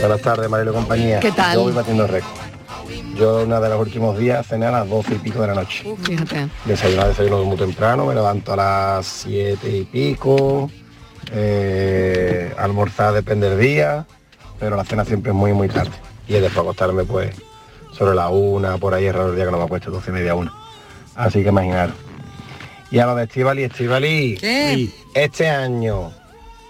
[0.00, 1.20] Buenas tardes, Marilo y compañía.
[1.20, 1.54] ¿Qué tal?
[1.54, 2.43] Yo voy batiendo récord.
[3.16, 5.84] Yo uno de los últimos días cené a las 12 y pico de la noche.
[6.02, 6.48] Fíjate.
[6.64, 10.70] Desayunar, desayuno muy temprano, me levanto a las 7 y pico.
[11.32, 14.06] Eh, almorzar depende del día,
[14.58, 15.92] pero la cena siempre es muy, muy tarde.
[16.26, 17.34] Y después acostarme pues
[17.92, 20.14] sobre la una, por ahí es raro el día que no me acuesto, 12 y
[20.14, 20.52] media, una.
[21.14, 21.90] Así que imaginar.
[22.90, 26.12] Y a lo de Estivali, Estivali, este año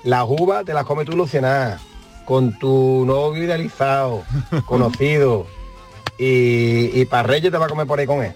[0.04, 1.80] las uvas te las comes tú, Luciana,
[2.26, 4.22] con tu novio idealizado,
[4.66, 5.46] conocido,
[6.18, 8.32] y, y para Reyes te va a comer por ahí con él.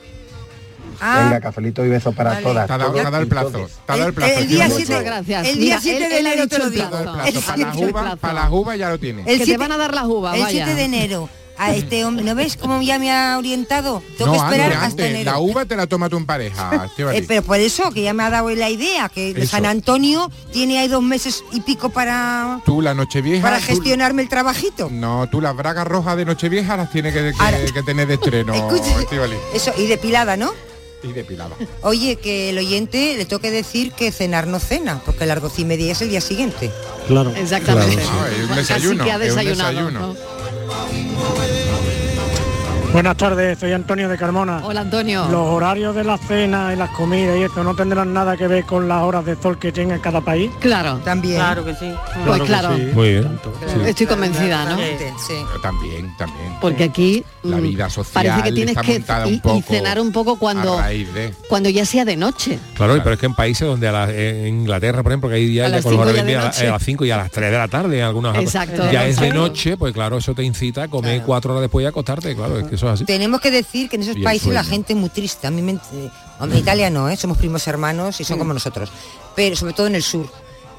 [1.00, 1.22] Ah.
[1.24, 2.42] Venga, cafelito y besos para Vale.
[2.42, 2.66] todas.
[2.66, 3.50] Te ha dado- te dado el plazo.
[3.86, 4.32] Te ha dado el plazo.
[4.38, 4.76] el día tío.
[4.76, 5.46] siete- gracias.
[5.46, 6.86] El día Mira, 7 él- de enero te lo el digo.
[7.24, 7.36] El.
[7.36, 9.24] El Para las uvas, ya lo tienes.
[9.26, 10.64] Que te siete- van a dar las uvas, El vaya.
[10.64, 11.28] 7 de enero.
[11.58, 14.02] A este hombre, ¿no ves cómo ya me ha orientado?
[14.16, 15.32] Tengo No, que esperar antes, hasta enero.
[15.32, 16.88] La uva te la toma tú en pareja.
[16.98, 19.46] Eh, pero por eso, que ya me ha dado la idea, que Eso.
[19.50, 23.42] San Antonio tiene ahí dos meses y pico para, Tú la Nochevieja...
[23.42, 24.88] para tú- gestionarme el trabajito.
[24.90, 28.14] No, tú las bragas rojas de Nochevieja las tienes que, que- Ahora- que tener de
[28.14, 28.94] estreno, Escucha.
[29.54, 30.52] Eso, y depilada, ¿no?
[31.02, 31.54] Y depilada.
[31.82, 35.64] Oye, que el oyente le toque decir que cenar no cena, porque las doce y
[35.64, 36.70] media es el día siguiente.
[37.06, 37.32] Claro.
[37.36, 38.02] Exactamente.
[38.02, 38.34] Claro, sí.
[38.34, 39.70] es un Casi desayuno, que ha es un desayunado.
[39.70, 40.00] desayuno.
[40.00, 40.16] ¿no?
[40.68, 41.57] Paulinho é
[42.92, 44.60] Buenas tardes, soy Antonio de Carmona.
[44.64, 45.26] Hola Antonio.
[45.30, 48.64] Los horarios de la cena y las comidas y esto no tendrán nada que ver
[48.64, 50.50] con las horas de sol que tenga cada país.
[50.58, 50.98] Claro.
[51.04, 51.36] También.
[51.36, 51.92] Claro que sí.
[52.26, 52.70] Pues claro.
[52.94, 53.38] Muy bien.
[53.86, 54.76] Estoy convencida, ¿no?
[54.78, 55.34] Sí.
[55.62, 56.56] También, también.
[56.60, 60.00] Porque aquí La mm, vida social parece que tienes está que montada un y- cenar
[60.00, 61.32] un poco cuando de...
[61.48, 62.58] cuando ya sea de noche.
[62.74, 65.46] Claro, pero es que en países donde a la- en Inglaterra, por ejemplo, que hay
[65.46, 66.66] días con los horarios a, la- noche.
[66.68, 68.90] a las 5 y a las 3 de la tarde en algunos Exacto.
[68.90, 71.86] ya es de noche, pues claro, eso te incita a comer cuatro horas después y
[71.86, 73.04] acostarte, claro, es que eso es así.
[73.04, 75.46] Tenemos que decir que en esos Y países la gente es muy triste.
[75.46, 77.16] A mí me, eh, hombre, Italia no, ¿eh?
[77.16, 78.90] somos primos hermanos y son como nosotros.
[79.34, 80.28] Pero sobre todo en el sur.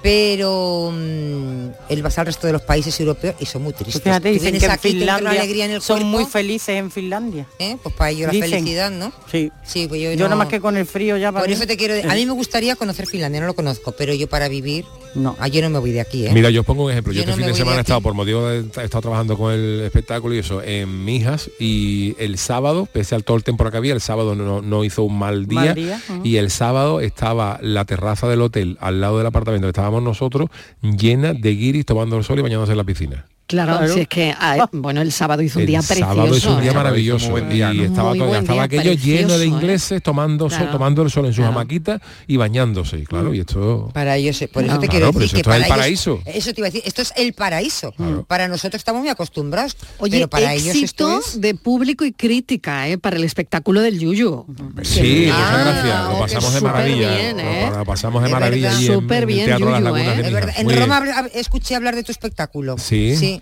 [0.01, 4.01] Pero mm, el vas al resto de los países europeos y son muy tristes.
[4.01, 6.89] Fíjate, Tú dicen que en aquí, Finlandia alegría en el son cuerpo, muy felices en
[6.91, 7.45] Finlandia.
[7.59, 7.77] ¿eh?
[7.81, 9.11] Pues para ellos la felicidad, ¿no?
[9.31, 9.51] Sí.
[9.63, 11.55] Sí, pues yo, Yo no- nada más que con el frío ya para Por mí-
[11.55, 11.93] eso te quiero...
[12.09, 14.85] A mí me gustaría conocer Finlandia, no lo conozco, pero yo para vivir...
[15.15, 15.35] No.
[15.39, 16.31] Ah, yo no me voy de aquí, ¿eh?
[16.31, 17.11] Mira, yo os pongo un ejemplo.
[17.11, 18.83] Yo, Yo este no fin de voy de semana he estado por motivo de he
[18.83, 23.35] estado trabajando con el espectáculo y eso en Mijas y el sábado, pese al todo
[23.35, 26.21] el temporada que había, el sábado no, no hizo un mal día, Mal día, ujú.
[26.23, 30.49] y el sábado estaba la terraza del hotel al lado del apartamento que estábamos nosotros
[30.81, 33.25] llena de guiris tomando el sol y bañándose en la piscina.
[33.49, 33.93] Claro, Claro.
[33.95, 36.13] si es que ah, bueno, el sábado hizo un el día precioso.
[36.13, 36.73] sábado es un día ¿eh?
[36.75, 37.83] maravilloso buen día, y ¿no?
[37.85, 39.47] estaba, todo- buen estaba día, aquello lleno de ¿eh?
[39.47, 40.71] ingleses tomando sol, Claro.
[40.73, 41.53] tomando el sol en sus Claro.
[41.53, 45.19] hamaquitas y bañándose, claro, y esto Para ellos, por eso Claro, te claro, quiero pero
[45.21, 46.21] decir eso que esto es para el ellos- paraíso.
[46.25, 47.93] eso te iba a decir, esto es el paraíso.
[48.27, 52.11] Para nosotros estamos muy acostumbrados, Oye, pero para ellos éxito esto es de público y
[52.11, 52.99] crítica ¿eh?
[52.99, 54.45] para el espectáculo del Yuyu.
[54.83, 56.09] Sí, Ah, muchas gracias.
[56.13, 57.15] Lo pasamos de maravilla.
[57.17, 57.71] bien, ¿eh?
[57.75, 60.21] Lo pasamos de maravilla allí en- Súper en, bien, el Teatro Las Yuyu, Lagunas ¿eh?
[60.21, 60.61] de.
[60.71, 62.77] En Roma escuché hablar de tu espectáculo.
[62.77, 63.38] Sí.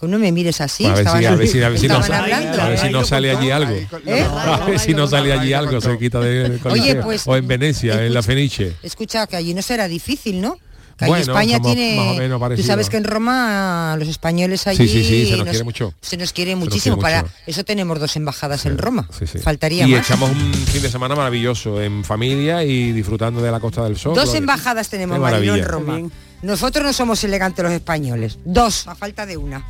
[0.00, 0.84] Que No me mires así.
[0.84, 2.62] Pues a ver si, a ver si, a ver si no, estaban hablando.
[2.62, 3.74] a ver si no sale allí algo.
[4.06, 4.26] ¿Eh?
[4.34, 7.02] A ver si no sale allí algo, se quita de Coliseo.
[7.02, 8.74] pues, o en Venecia, en la Fenice.
[8.82, 10.58] Escucha, que allí no será difícil, ¿no?
[10.96, 11.96] Que Bueno, España tiene...
[11.96, 14.86] más o menos Tú sabes que en Roma los españoles allí...
[14.86, 15.94] Sí, sí, sí, se nos quiere mucho.
[16.00, 16.96] Se nos quiere nos muchísimo.
[16.96, 17.34] quiere Para mucho.
[17.46, 19.08] eso tenemos dos embajadas en Roma.
[19.18, 19.38] Sí, sí.
[19.38, 20.06] Faltaría y más.
[20.06, 24.14] echamos un fin de semana maravilloso en familia y disfrutando de la Costa del Sol.
[24.14, 25.64] Dos embajadas tenemos, Marino, en.
[25.64, 26.00] Roma.
[26.42, 28.38] Nosotros no somos elegantes los españoles.
[28.44, 29.64] Dos, a falta de una.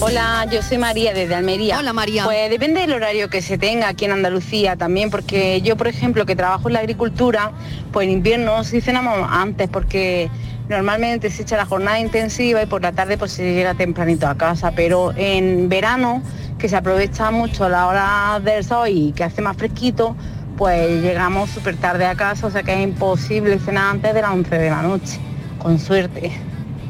[0.00, 1.78] Hola, yo soy María desde Almería.
[1.80, 2.24] Hola María.
[2.24, 6.24] Pues depende del horario que se tenga aquí en Andalucía también, porque yo, por ejemplo,
[6.24, 7.52] que trabajo en la agricultura,
[7.92, 10.30] pues en invierno sí cenamos antes, porque
[10.68, 14.36] normalmente se echa la jornada intensiva y por la tarde pues se llega tempranito a
[14.36, 16.22] casa, pero en verano,
[16.58, 20.16] que se aprovecha mucho la hora del sol y que hace más fresquito,
[20.58, 24.32] pues llegamos súper tarde a casa, o sea que es imposible cenar antes de las
[24.32, 25.18] 11 de la noche,
[25.58, 26.32] con suerte.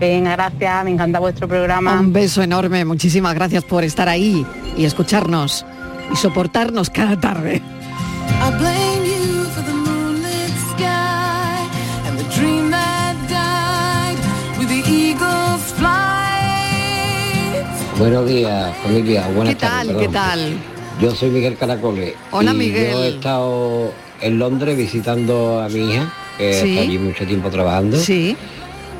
[0.00, 2.00] Venga, gracias, me encanta vuestro programa.
[2.00, 4.46] Un beso enorme, muchísimas gracias por estar ahí
[4.76, 5.66] y escucharnos
[6.10, 7.56] y soportarnos cada tarde.
[7.56, 11.68] I blame you for the moonlit sky
[12.08, 14.16] and the dream that died
[14.58, 17.66] with the eagle's flight.
[17.98, 19.26] Buenos días, familia.
[19.34, 19.86] Buenas ¿Qué tal?
[19.88, 20.58] tardes, ¿Qué tal?
[21.00, 22.14] Yo soy Miguel Caracole.
[22.32, 22.90] Hola, y Miguel.
[22.92, 26.70] Yo he estado en Londres visitando a mi hija, que Sí.
[26.70, 27.96] está allí mucho tiempo trabajando.
[27.98, 28.36] Sí.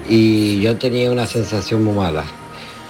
[0.08, 2.24] Y yo tenía una sensación muy mala.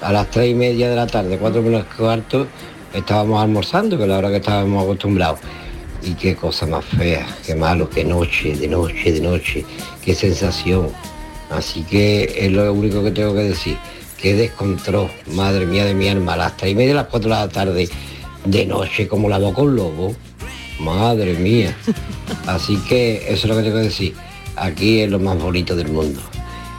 [0.03, 2.47] A las tres y media de la tarde, cuatro menos cuarto,
[2.95, 5.41] estábamos almorzando, que es la hora que estábamos acostumbrados.
[6.03, 9.65] Y qué cosa más fea, qué malo, qué noche, de noche, de noche,
[10.05, 10.89] qué sensación.
[11.51, 13.77] Así que es lo único que tengo que decir.
[14.21, 17.31] Qué descontrol, madre mía de mi alma, a las tres y media, a las cuatro
[17.31, 17.89] de la tarde,
[18.51, 20.15] de noche, como la boca un lobo.
[20.81, 21.77] Madre mía.
[22.47, 24.15] Así que eso es lo que tengo que decir.
[24.57, 26.21] Aquí es lo más bonito del mundo.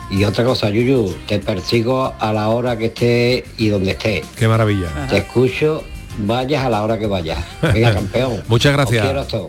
[0.10, 4.26] Y otra cosa, Yuyu, te persigo a la hora que estés y donde estés.
[4.36, 4.88] Qué maravilla.
[5.08, 5.84] Te escucho,
[6.18, 7.38] vayas a la hora que vayas.
[7.62, 8.42] Venga, campeón.
[8.48, 9.06] Muchas gracias.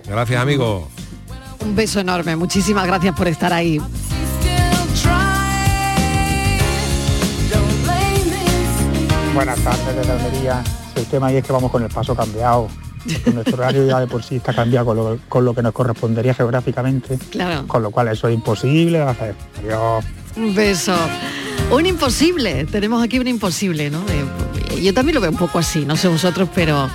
[0.06, 0.88] Gracias, amigo.
[1.60, 3.80] Un beso enorme, muchísimas gracias por estar ahí.
[9.34, 10.62] Buenas tardes desde Almería.
[11.00, 12.68] El tema ahí es que vamos con el paso cambiado.
[13.32, 16.34] Nuestro horario ya de por sí está cambiado con lo, con lo que nos correspondería
[16.34, 17.18] geográficamente.
[17.30, 17.66] Claro.
[17.66, 19.34] Con lo cual eso es imposible hacer.
[19.58, 20.04] Adiós.
[20.36, 20.94] Un beso.
[21.70, 22.66] Un imposible.
[22.66, 24.00] Tenemos aquí un imposible, ¿no?
[24.08, 26.90] Eh, yo también lo veo un poco así, no sé vosotros, pero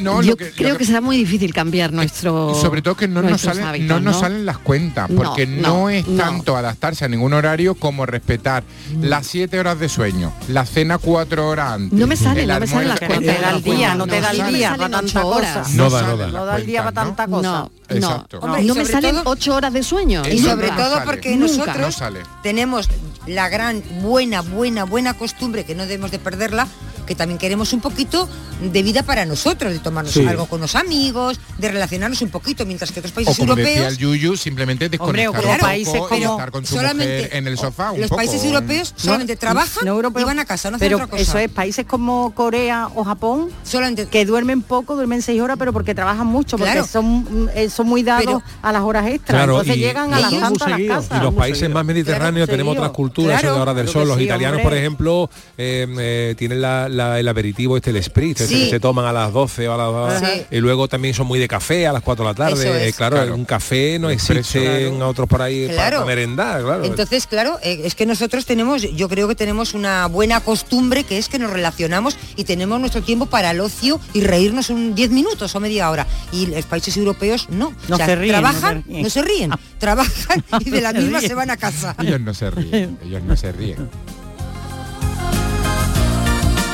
[0.00, 2.96] No, Yo lo que- lo creo que, que- será muy difícil cambiar nuestro Sobre todo
[2.96, 4.20] que no nos, salen, hábitos, no nos ¿no?
[4.20, 6.22] salen las cuentas, porque no, no, es no.
[6.22, 8.64] tanto adaptarse a ningún horario como respetar
[9.00, 11.98] las siete horas de sueño, la cena cuatro horas antes.
[11.98, 13.36] No me salen, el no me salen las cuentas.
[13.36, 15.56] te da el día, no te da el me día para tanta horas.
[15.68, 15.76] cosa.
[15.76, 16.24] No da, no salen da.
[16.26, 17.48] las No da el día para tanta cosa.
[17.48, 18.38] No, Exacto.
[18.40, 18.46] no.
[18.46, 20.22] Hombre, no me salen todo- ocho horas de sueño.
[20.30, 21.06] Y sobre no todo sale.
[21.06, 21.52] porque Nunca.
[21.56, 22.20] nosotros No sale.
[22.42, 22.88] tenemos
[23.26, 26.66] la gran, buena, buena, buena costumbre, que no debemos de perderla,
[27.08, 28.28] que también queremos un poquito
[28.62, 30.26] de vida para nosotros, de tomarnos Sí.
[30.26, 33.72] algo con los amigos, de relacionarnos un poquito, mientras que otros O países como decía
[33.72, 33.92] europeos...
[33.94, 37.58] el Yuyu, simplemente Hombre, desconectar un países poco estar con su solamente- mujer en el
[37.58, 38.18] sofá un los poco.
[38.18, 41.22] países europeos solamente trabajan no europeos, y van a casa, no hacen pero otra cosa.
[41.22, 45.72] eso es países como Corea o Japón solamente que duermen poco, duermen seis horas, pero
[45.72, 46.86] porque trabajan mucho, porque Claro.
[46.86, 49.38] son, eh, son muy dados Pero- a las horas extras.
[49.38, 51.20] Claro, Entonces y- llegan a las tantas a las casas.
[51.20, 51.74] Y los países seguido.
[51.74, 52.82] más mediterráneos Claro, tenemos seguido.
[52.84, 54.06] otras culturas, Claro, de hora del sol.
[54.08, 54.64] Los sí, italianos, hombre.
[54.68, 58.80] por ejemplo, eh, eh, tienen la- la- el aperitivo, este, el spritz, este que se
[58.80, 59.76] toman a las 12 o a
[60.10, 60.42] las Sí.
[60.50, 62.62] Y luego también son muy de café a las 4 de la tarde.
[62.68, 62.88] Eso es.
[62.88, 63.34] Eh, claro, Claro.
[63.34, 65.96] un café no existe en otros por ahí para- Claro.
[65.98, 66.84] para merendar, claro.
[66.84, 71.16] Entonces, claro, eh, es que nosotros tenemos, yo creo que tenemos una buena costumbre que
[71.18, 75.10] es que nos relacionamos y tenemos nuestro tiempo para el ocio y reírnos un 10
[75.10, 76.06] minutos o media hora.
[76.32, 77.72] Y los países europeos no.
[77.88, 79.02] No O sea, se ríen, no trabajan, se ríen.
[79.02, 81.94] no se ríen, trabajan y de la misma se van a casa.
[82.00, 83.88] Ellos no se ríen, ellos no se ríen.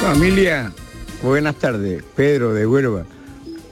[0.05, 0.71] Familia,
[1.23, 2.03] buenas tardes.
[2.15, 3.05] Pedro de Huelva.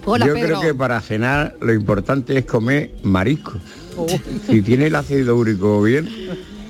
[0.06, 0.46] Hola, Yo Pedro.
[0.46, 3.52] creo que para cenar lo importante es comer marisco.
[3.98, 4.06] Oh,
[4.48, 6.08] Si tiene el ácido úrico bien,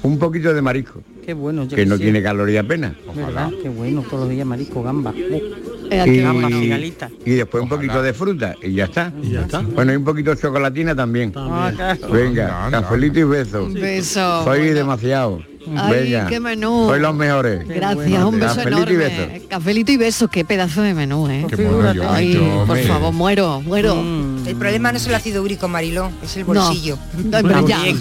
[0.02, 1.68] un poquito de marisco, qué bueno.
[1.68, 2.94] que no tiene caloría apenas.
[3.14, 3.50] ¿Verdad?
[3.62, 5.14] Qué bueno, todos los días marisco, gamba.
[5.16, 9.12] Eh, Y, gamba, y después un poquito de fruta y ya está.
[9.22, 9.60] Y ya está.
[9.60, 11.32] Bueno, y un poquito de chocolatina también.
[11.36, 12.08] Ah, claro.
[12.10, 13.66] Venga, cafelito y besos.
[13.68, 14.42] Un beso.
[14.42, 14.74] Soy Bueno.
[14.74, 15.51] demasiado.
[15.76, 16.86] Ay, Venga, qué menú.
[16.88, 17.66] soy los mejores.
[17.68, 19.26] Gracias, un beso Cafelito y enorme.
[19.26, 19.46] besos.
[19.48, 21.46] Cafelito y beso, qué pedazo de menú, ¿eh?
[21.48, 22.82] Qué yo, Ay, yo, por hombre.
[22.86, 23.96] favor, muero, muero.
[23.96, 24.46] Mm.
[24.48, 26.54] El problema no es el ácido úrico, Mariló, es el No.
[26.54, 26.98] bolsillo.
[27.16, 27.78] No, pero ya.
[27.78, 27.94] Bueno,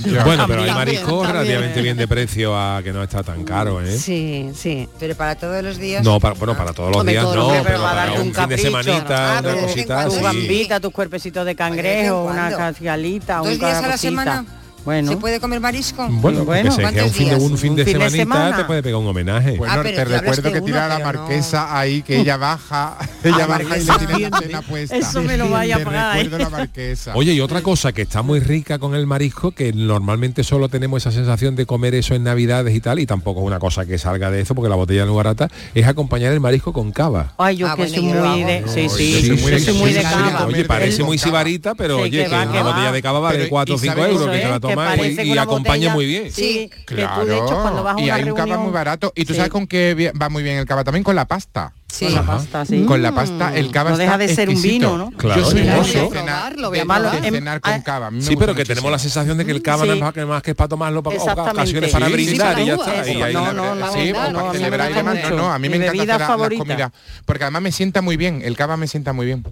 [0.48, 1.32] pero hay También, marisco también.
[1.34, 3.98] relativamente bien de precio a que no está tan caro, ¿eh?
[3.98, 4.88] Sí, sí.
[5.00, 6.04] Pero para todos los días.
[6.04, 8.32] No, para, bueno, para todos los días no, pero pero para para un un fin
[8.50, 8.64] de capricho.
[8.64, 12.50] semanita, Ah, una cosita Tu gambita, tus cuerpecitos de Oye, ¿de vez en cangrejo, una
[12.52, 14.46] cacialita, ¿Dos un días a la semana?
[14.84, 16.08] Bueno, ¿Se puede comer marisco?
[16.10, 17.42] Bueno, Bueno, que ¿cuántos un fin de, días?
[17.52, 18.58] un fin Un de fin de semanita semana.
[18.58, 19.58] te puede pegar un homenaje.
[19.58, 21.20] Bueno, Ah, te recuerdo que uno, tira a la pero no.
[21.28, 24.96] marquesa ahí, que ella baja, ella baja y le marquesa tiene la cena puesta.
[24.98, 26.24] Eso me lo vaya a Te pagar, ¿eh?
[26.24, 27.12] recuerdo la marquesa.
[27.16, 31.04] Oye, y otra cosa que está muy rica con el marisco, que normalmente solo tenemos
[31.04, 34.00] esa sensación de comer eso en Navidades y tal, y tampoco es una cosa que
[34.00, 37.34] salga de eso, porque la botella no es barata, es acompañar el marisco con cava.
[37.38, 38.64] Ay, yo Ah, que soy muy de...
[38.68, 40.46] Sí, Oye, sí, soy muy de- cava.
[40.48, 43.78] Oye, parece muy sibarita, pero oye, que una botella de cava vale Pero, 4 o
[43.78, 46.32] ¿y 5 sabes euros, que Que y- que y, muy bien.
[46.32, 47.26] Sí, que tú Claro.
[47.26, 48.62] de hecho cuando vas a y una hay un cava reunión...
[48.64, 49.12] muy barato.
[49.16, 49.38] Y tú Sí.
[49.38, 51.74] sabes con qué va muy bien el cava también con la pasta.
[51.88, 52.06] Sí.
[52.06, 52.84] Con la pasta, sí.
[52.86, 54.92] Con la pasta, el cava No deja de ser un exquisito.
[54.94, 55.12] vino, ¿no?
[55.18, 55.78] Claro, Yo soy claro.
[55.80, 58.10] mozo Lo voy a de cenar- probar, lo voy de- de cenar con ah, cava.
[58.10, 58.66] Sí, pero que muchísimo.
[58.68, 59.88] tenemos la sensación de que el cava Sí.
[59.90, 61.52] no es más que, más que es para tomarlo para Exactamente.
[61.60, 63.02] ocasiones para brindar sí, y ya está.
[63.02, 65.18] eso, Y ahí no, no, no, celebrar y demás.
[65.30, 66.92] No, no, a mí me encanta la- comidas.
[67.26, 68.42] Porque además me sienta muy bien.
[68.44, 69.44] El cava me sienta muy bien.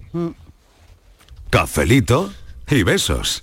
[1.50, 2.32] Cafelito
[2.68, 3.42] y besos.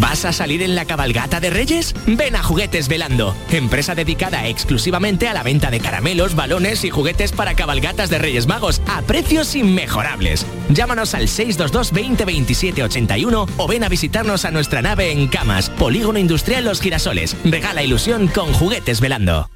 [0.00, 1.94] ¿Vas a salir en la cabalgata de Reyes?
[2.06, 7.32] Ven a Juguetes Velando, empresa dedicada exclusivamente a la venta de caramelos, balones y juguetes
[7.32, 10.46] para cabalgatas de Reyes Magos a precios inmejorables.
[10.70, 15.70] Llámanos al 622 20 27 81 o ven a visitarnos a nuestra nave en Camas,
[15.70, 17.36] Polígono Industrial Los Girasoles.
[17.44, 19.48] Regala ilusión con Juguetes Velando.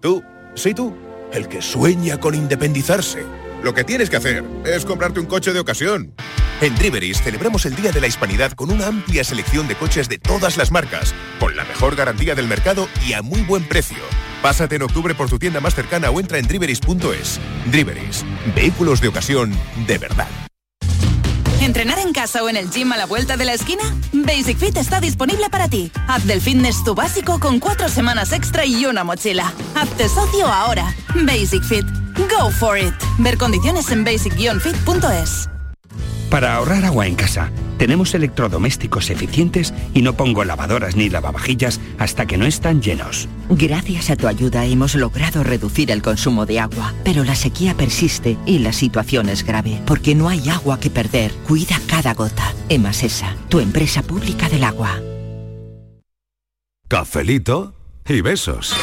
[0.00, 0.22] Tú,
[0.54, 0.96] sí tú,
[1.32, 3.24] el que sueña con independizarse.
[3.62, 6.14] Lo que tienes que hacer es comprarte un coche de ocasión.
[6.62, 10.18] En Driveris celebramos el Día de la Hispanidad con una amplia selección de coches de
[10.18, 13.98] todas las marcas, con la mejor garantía del mercado y a muy buen precio.
[14.42, 17.40] Pásate en octubre por tu tienda más cercana o entra en driveris.es.
[17.66, 19.52] Driveris, vehículos de ocasión
[19.88, 20.28] de verdad.
[21.60, 23.82] ¿Entrenar en casa o en el gym a la vuelta de la esquina?
[24.12, 25.90] Basic Fit está disponible para ti.
[26.06, 29.52] Haz del fitness tu básico con cuatro semanas extra y una mochila.
[29.74, 30.94] Hazte socio ahora.
[31.24, 31.86] Basic Fit.
[32.16, 32.94] Go for it.
[33.18, 35.51] Ver condiciones en basic-fit.es.
[36.32, 37.52] Para ahorrar agua en casa,
[37.82, 43.28] Tenemos electrodomésticos eficientes y no pongo lavadoras ni lavavajillas hasta que no están llenos.
[43.50, 48.38] Gracias a tu ayuda hemos logrado reducir el consumo de agua, pero la sequía persiste
[48.46, 51.32] y la situación es grave, porque no hay agua que perder.
[51.48, 52.54] Cuida cada gota.
[52.68, 55.00] Emasesa, tu empresa pública del agua.
[56.86, 57.74] Cafelito
[58.06, 58.76] y besos.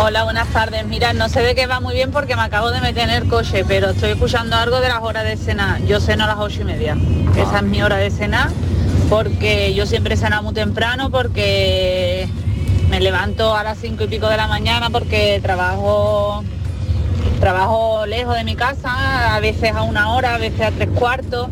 [0.00, 0.86] Hola, buenas tardes.
[0.86, 3.28] Mira, no sé de qué va muy bien porque me acabo de meter en el
[3.28, 5.80] coche, pero estoy escuchando algo de las horas de cena.
[5.86, 6.96] Yo ceno a las ocho y media.
[7.36, 8.52] Esa es mi hora de cena
[9.10, 12.28] porque yo siempre ceno muy temprano porque
[12.88, 16.44] me levanto a las cinco y pico de la mañana porque trabajo
[17.40, 21.48] trabajo lejos de mi casa, a veces a una hora, a veces a tres cuartos.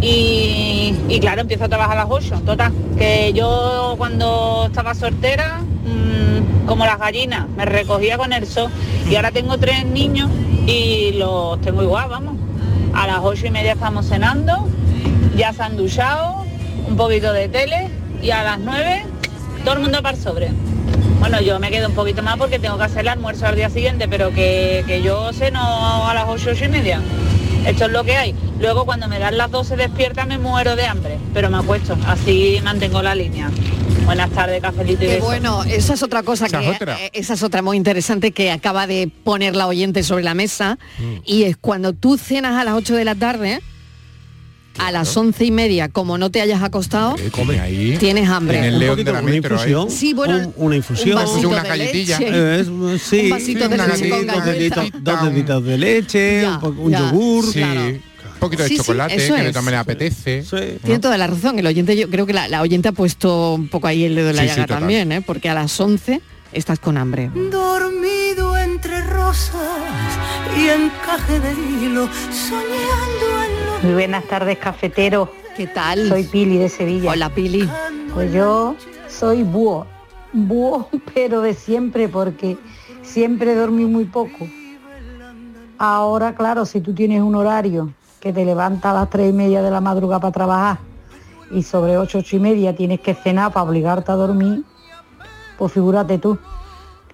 [0.00, 2.42] Y, claro, empiezo a trabajar a las 8.
[2.46, 8.70] Total, que yo cuando estaba soltera, mm, como las gallinas, me recogía con el sol.
[9.08, 10.30] Y ahora tengo tres niños
[10.66, 12.36] y los tengo igual, vamos.
[12.94, 14.68] A las ocho y media estamos cenando,
[15.36, 16.44] ya se han duchado,
[16.86, 17.90] un poquito de tele
[18.22, 19.04] y a las nueve
[19.64, 20.50] todo el mundo para sobre.
[21.20, 23.70] Bueno, yo me quedo un poquito más porque tengo que hacer el almuerzo al día
[23.70, 27.00] siguiente, pero que, que yo ceno a las ocho, ocho y media.
[27.66, 28.34] Esto es lo que hay.
[28.60, 32.58] Luego cuando me dan las 12 despierta me muero de hambre, pero me acuesto, así
[32.64, 33.50] mantengo la línea.
[34.04, 35.24] Buenas tardes, cafelito y besos.
[35.24, 36.98] bueno, esa es otra cosa Esa que es otra.
[36.98, 40.78] eh, esa es otra muy interesante que acaba de poner la oyente sobre la mesa
[41.26, 43.60] y es cuando tú cenas a las 8 de la tarde
[44.78, 47.96] a las once y media, como no te hayas acostado, come ahí.
[47.98, 48.58] tienes hambre.
[48.58, 49.90] En el Un león poquito de la una metro, infusión.
[49.90, 52.18] Sí, bueno, Un- una infusión, un vasito una de galletilla.
[52.18, 52.32] leche.
[52.34, 52.60] Eh,
[52.94, 54.52] es- sí, un vasito de una leche con galleta.
[54.52, 57.44] deditos, dos deditos de leche, un, po- un ya, yogur.
[57.52, 58.02] Sí, un
[58.40, 59.46] poquito de Sí, sí, chocolate eso que es.
[59.46, 60.44] le tome le apetece.
[60.84, 61.58] Tiene toda la razón.
[61.58, 64.30] El oyente, yo creo que la, la oyente ha puesto un poco ahí el dedo
[64.30, 65.22] en la Sí, sí, llaga también, ¿eh?
[65.22, 66.20] porque a las 11
[66.52, 67.30] estás con hambre.
[67.34, 69.52] Dormido entre rosas
[70.56, 73.42] y encaje de hilo, soñando
[73.82, 75.30] Muy buenas tardes, cafetero.
[75.56, 76.08] ¿Qué tal?
[76.08, 77.12] Soy Pili de Sevilla.
[77.12, 77.68] Hola, Pili.
[78.12, 78.74] Pues yo
[79.06, 79.86] soy búho.
[80.32, 82.58] Búho, pero de siempre, porque
[83.02, 84.48] siempre dormí muy poco.
[85.78, 89.62] Ahora, claro, si tú tienes un horario que te levanta a las tres y media
[89.62, 90.78] de la madrugada para trabajar
[91.52, 94.64] y sobre ocho, ocho y media tienes que cenar para obligarte a dormir,
[95.56, 96.36] pues figúrate tú.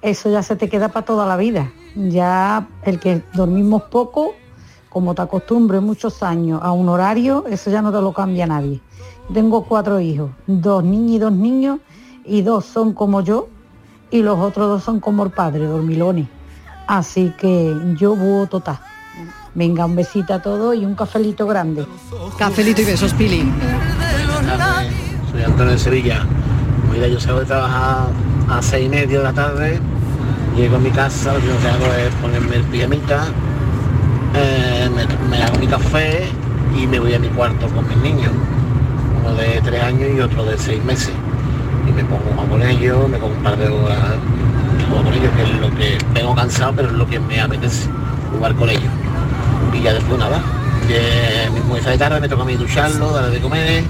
[0.01, 1.71] Eso ya se te queda para toda la vida.
[1.95, 4.35] Ya el que dormimos poco,
[4.95, 8.81] como te acostumbres muchos años a un horario, eso ya no te lo cambia nadie.
[9.33, 11.79] Tengo cuatro hijos, dos niñas y dos niños,
[12.25, 13.49] y dos son como yo,
[14.13, 16.29] y los otros dos son como el padre, dormilones.
[16.87, 18.79] Así que yo búho total.
[19.53, 21.85] Venga, un besito a todos y un cafelito grande.
[22.39, 23.51] Cafelito y besos, Pili.
[25.33, 26.25] Soy Antonio de Sevilla.
[26.93, 28.07] Mira, yo salgo de trabajar
[28.49, 29.81] a seis y media de la tarde,
[30.55, 33.27] llego a mi casa, lo que hago es ponerme el pijamita,
[34.35, 34.89] eh,
[35.31, 36.27] me, hago mi café
[36.77, 38.33] y me voy a mi cuarto con mis niños,
[39.21, 41.13] uno de tres años y otro de seis meses.
[41.89, 43.99] Y me pongo a con ellos, me pongo un par de horas
[44.91, 47.89] con ellos, que es lo que vengo cansado, pero es lo que me apetece,
[48.33, 48.93] jugar con ellos.
[49.73, 50.41] Y ya después nada,
[50.89, 53.85] de tarde me toca a mí ducharlo, darle de comer,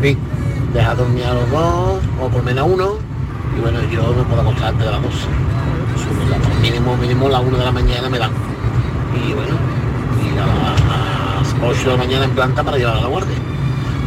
[0.00, 0.18] fin,
[0.72, 2.92] dejar dormir a los dos, o por menos a uno,
[3.56, 5.16] y bueno, yo me puedo acostar antes de las 12.
[5.16, 8.30] Sobre la- mínimo, mínimo las 1 de la mañana me dan.
[9.14, 9.56] Y bueno,
[10.42, 13.36] a las 8 de la mañana en planta para llevar a la guardia.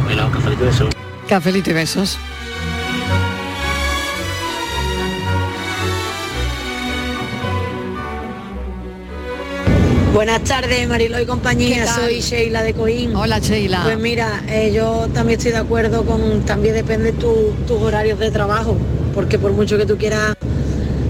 [0.04, 0.88] Bueno, cafelito de eso.
[1.28, 2.18] Cafelito y besos.
[10.14, 11.86] Buenas tardes, Marilo y compañía.
[11.86, 13.14] Soy Sheila de Coín.
[13.14, 13.82] Hola, Sheila.
[13.84, 18.30] Pues mira, eh, yo también estoy de acuerdo con, también depende tu- tus horarios de
[18.30, 18.76] trabajo,
[19.14, 20.34] porque por mucho que tú quieras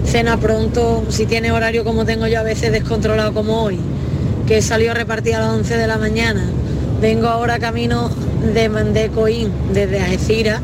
[0.05, 3.79] cenar pronto, si tienes horario como tengo yo a veces descontrolado como hoy,
[4.47, 6.45] que he salido a repartir a las 11 de la mañana,
[7.01, 8.09] vengo ahora camino
[8.53, 10.61] de, de Coín, desde Algeciras,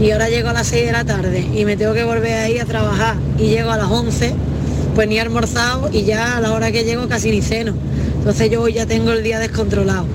[0.00, 2.58] y ahora llego a las 6 de la tarde y me tengo que volver ahí
[2.58, 4.34] a trabajar y llego a las 11
[4.94, 7.74] pues ni almorzado y ya a la hora que llego casi ni ceno.
[8.18, 10.06] Entonces yo hoy ya tengo el día descontrolado.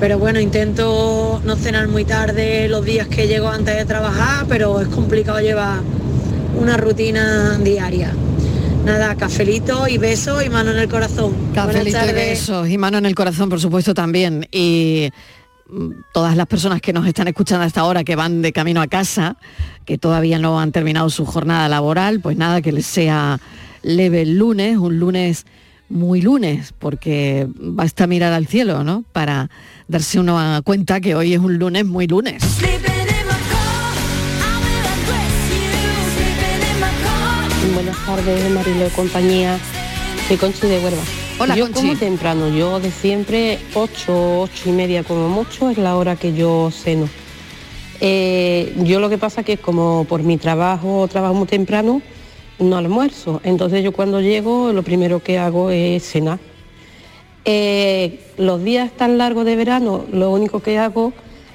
[0.00, 4.80] Pero bueno, intento no cenar muy tarde los días que llego antes de trabajar, pero
[4.80, 5.78] es complicado llevar
[6.60, 8.12] una rutina diaria.
[8.84, 11.32] Nada, cafelito y besos y mano en el corazón.
[11.54, 14.46] Cafelito y besos y mano en el corazón, por supuesto, también.
[14.52, 15.08] Y
[15.70, 18.86] mm, todas las personas que nos están escuchando hasta ahora, que van de camino a
[18.86, 19.38] casa,
[19.86, 23.40] que todavía no han terminado su jornada laboral, pues nada, que les sea
[23.82, 25.46] leve el lunes, un lunes
[25.88, 29.04] muy lunes, porque basta mirar al cielo, ¿no?
[29.12, 29.48] Para
[29.88, 32.42] darse una cuenta que hoy es un lunes muy lunes.
[38.04, 39.58] Tardes, Marilo y compañía.
[40.28, 41.02] Soy Conchi de Huelva.
[41.38, 41.80] Hola, yo Conchi.
[41.80, 46.34] como temprano, yo de siempre 8, 8 y media como mucho es la hora que
[46.34, 47.08] yo ceno.
[48.00, 52.02] Eh, yo lo que pasa que como por mi trabajo trabajo muy temprano,
[52.58, 53.40] no almuerzo.
[53.42, 56.38] Entonces yo cuando llego lo primero que hago es cenar.
[57.46, 61.12] Eh, los días tan largos de verano, lo único que hago,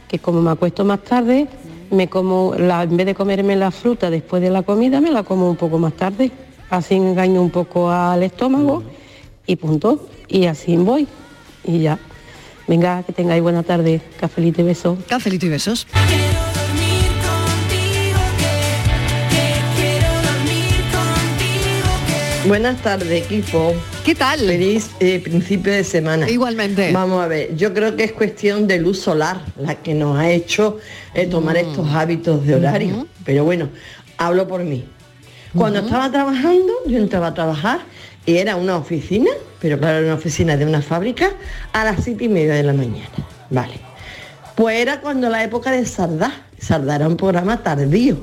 [0.08, 1.48] que como me acuesto más tarde,
[1.92, 5.24] me como, la, en vez de comerme la fruta después de la comida, me la
[5.24, 6.32] como un poco más tarde.
[6.70, 8.84] Así engaño un poco al estómago
[9.46, 10.08] y punto.
[10.28, 11.08] Y así voy.
[11.64, 12.00] Y ya.
[12.68, 14.02] Venga, que tengáis buena tarde.
[14.20, 15.00] Cafelito y besos.
[15.08, 15.88] Cafelito y besos.
[22.50, 23.76] Buenas tardes, equipo.
[24.04, 24.40] ¿Qué tal?
[24.40, 26.28] Feliz eh, principio de semana.
[26.28, 26.92] Igualmente.
[26.92, 30.32] Vamos a ver, yo creo que es cuestión de luz solar la que nos ha
[30.32, 30.80] hecho
[31.14, 31.70] eh, tomar Mm.
[31.70, 33.06] estos hábitos de horario.
[33.24, 33.70] Pero bueno,
[34.18, 34.84] hablo por mí.
[35.56, 37.82] Cuando estaba trabajando, yo entraba a trabajar
[38.26, 39.30] y era una oficina,
[39.62, 41.30] pero claro, era una oficina de una fábrica,
[41.72, 43.10] a las siete y media de la mañana.
[43.52, 43.89] Vale.
[44.60, 46.34] Pues era cuando la época de Sardá.
[46.60, 48.18] Sardá era un programa tardío.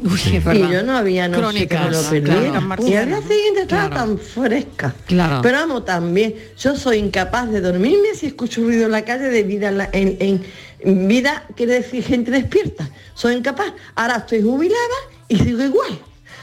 [0.68, 2.42] y yo no había no sé que me lo claro.
[2.86, 4.94] Y al día siguiente estaba tan fresca.
[5.06, 5.40] Claro.
[5.42, 9.42] Pero vamos, también, yo soy incapaz de dormirme si escucho ruido en la calle de
[9.44, 10.42] vida en, la- en-
[10.80, 12.86] en vida, quiere decir gente despierta.
[13.14, 13.72] Soy incapaz.
[13.94, 15.98] Ahora estoy jubilada y sigo igual.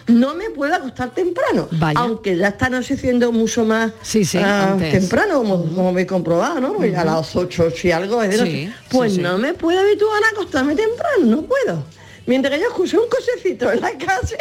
[0.07, 5.63] No me puedo acostar temprano, aunque ya está anocheciendo mucho más sí, ah, temprano, como,
[5.73, 6.73] como me he comprobado, ¿no?
[6.73, 8.51] Porque A las 8, 8 y algo es de noche.
[8.51, 11.83] sí, Pues no me puedo habituar a acostarme temprano, no puedo.
[12.25, 14.37] Mientras que yo escucho un cochecito en la calle,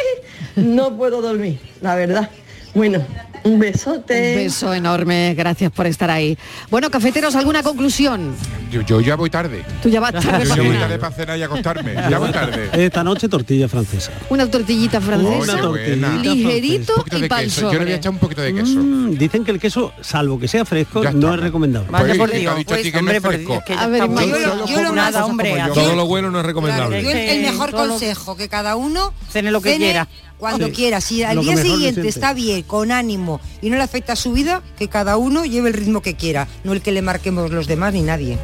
[0.55, 2.29] no puedo dormir, la verdad.
[2.73, 3.05] Bueno,
[3.43, 4.31] un besote.
[4.31, 6.35] Un beso enorme, gracias por estar ahí.
[6.71, 8.35] Bueno, cafeteros, ¿alguna conclusión?
[8.71, 9.63] Yo, yo ya voy tarde.
[9.83, 11.93] Tú ya vas tarde Yo ya voy tarde para cenar y acostarme.
[11.93, 12.69] Ya voy tarde.
[12.85, 14.11] Esta noche tortilla francesa.
[14.29, 17.25] Una tortilla francesa, Una tortilla ligerito francesa.
[17.25, 18.09] y pal sobre.
[18.09, 18.79] un poquito de queso.
[18.79, 21.35] Mm, dicen que el queso, salvo que sea fresco, Ya no está.
[21.35, 21.91] es recomendable.
[21.91, 23.63] Vaya por Pues, Dios, ha dicho a ti que no es fresco.
[23.77, 25.13] A ver, Yo, lo- yo lo más,
[25.73, 27.03] Todo lo bueno no es recomendable.
[27.03, 30.07] yo el, mejor consejo que cada uno Cene lo que quiera.
[30.43, 30.73] Cuando Sí.
[30.73, 30.99] quiera.
[30.99, 34.33] Si al Lo día siguiente está bien, con ánimo y no le afecta a su
[34.33, 37.65] vida, que cada uno lleve el ritmo que quiera, no el que le marquemos los
[37.65, 38.37] demás ni nadie.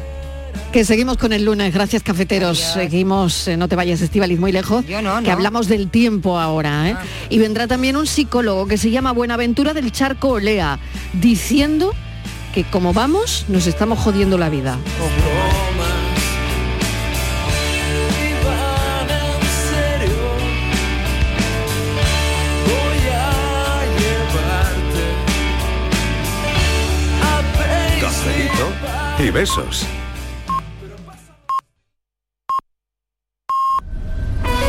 [0.72, 2.58] Que seguimos con el lunes, gracias cafeteros.
[2.58, 6.88] Seguimos, eh, no te vayas Estivaliz muy lejos, Yo no, que hablamos del tiempo ahora.
[6.88, 6.96] ¿eh?
[7.28, 10.78] Y vendrá también un psicólogo que se llama Buenaventura del Charco Olea,
[11.12, 11.92] diciendo
[12.54, 14.78] que como vamos, nos estamos jodiendo la vida.
[29.22, 29.99] Y besos.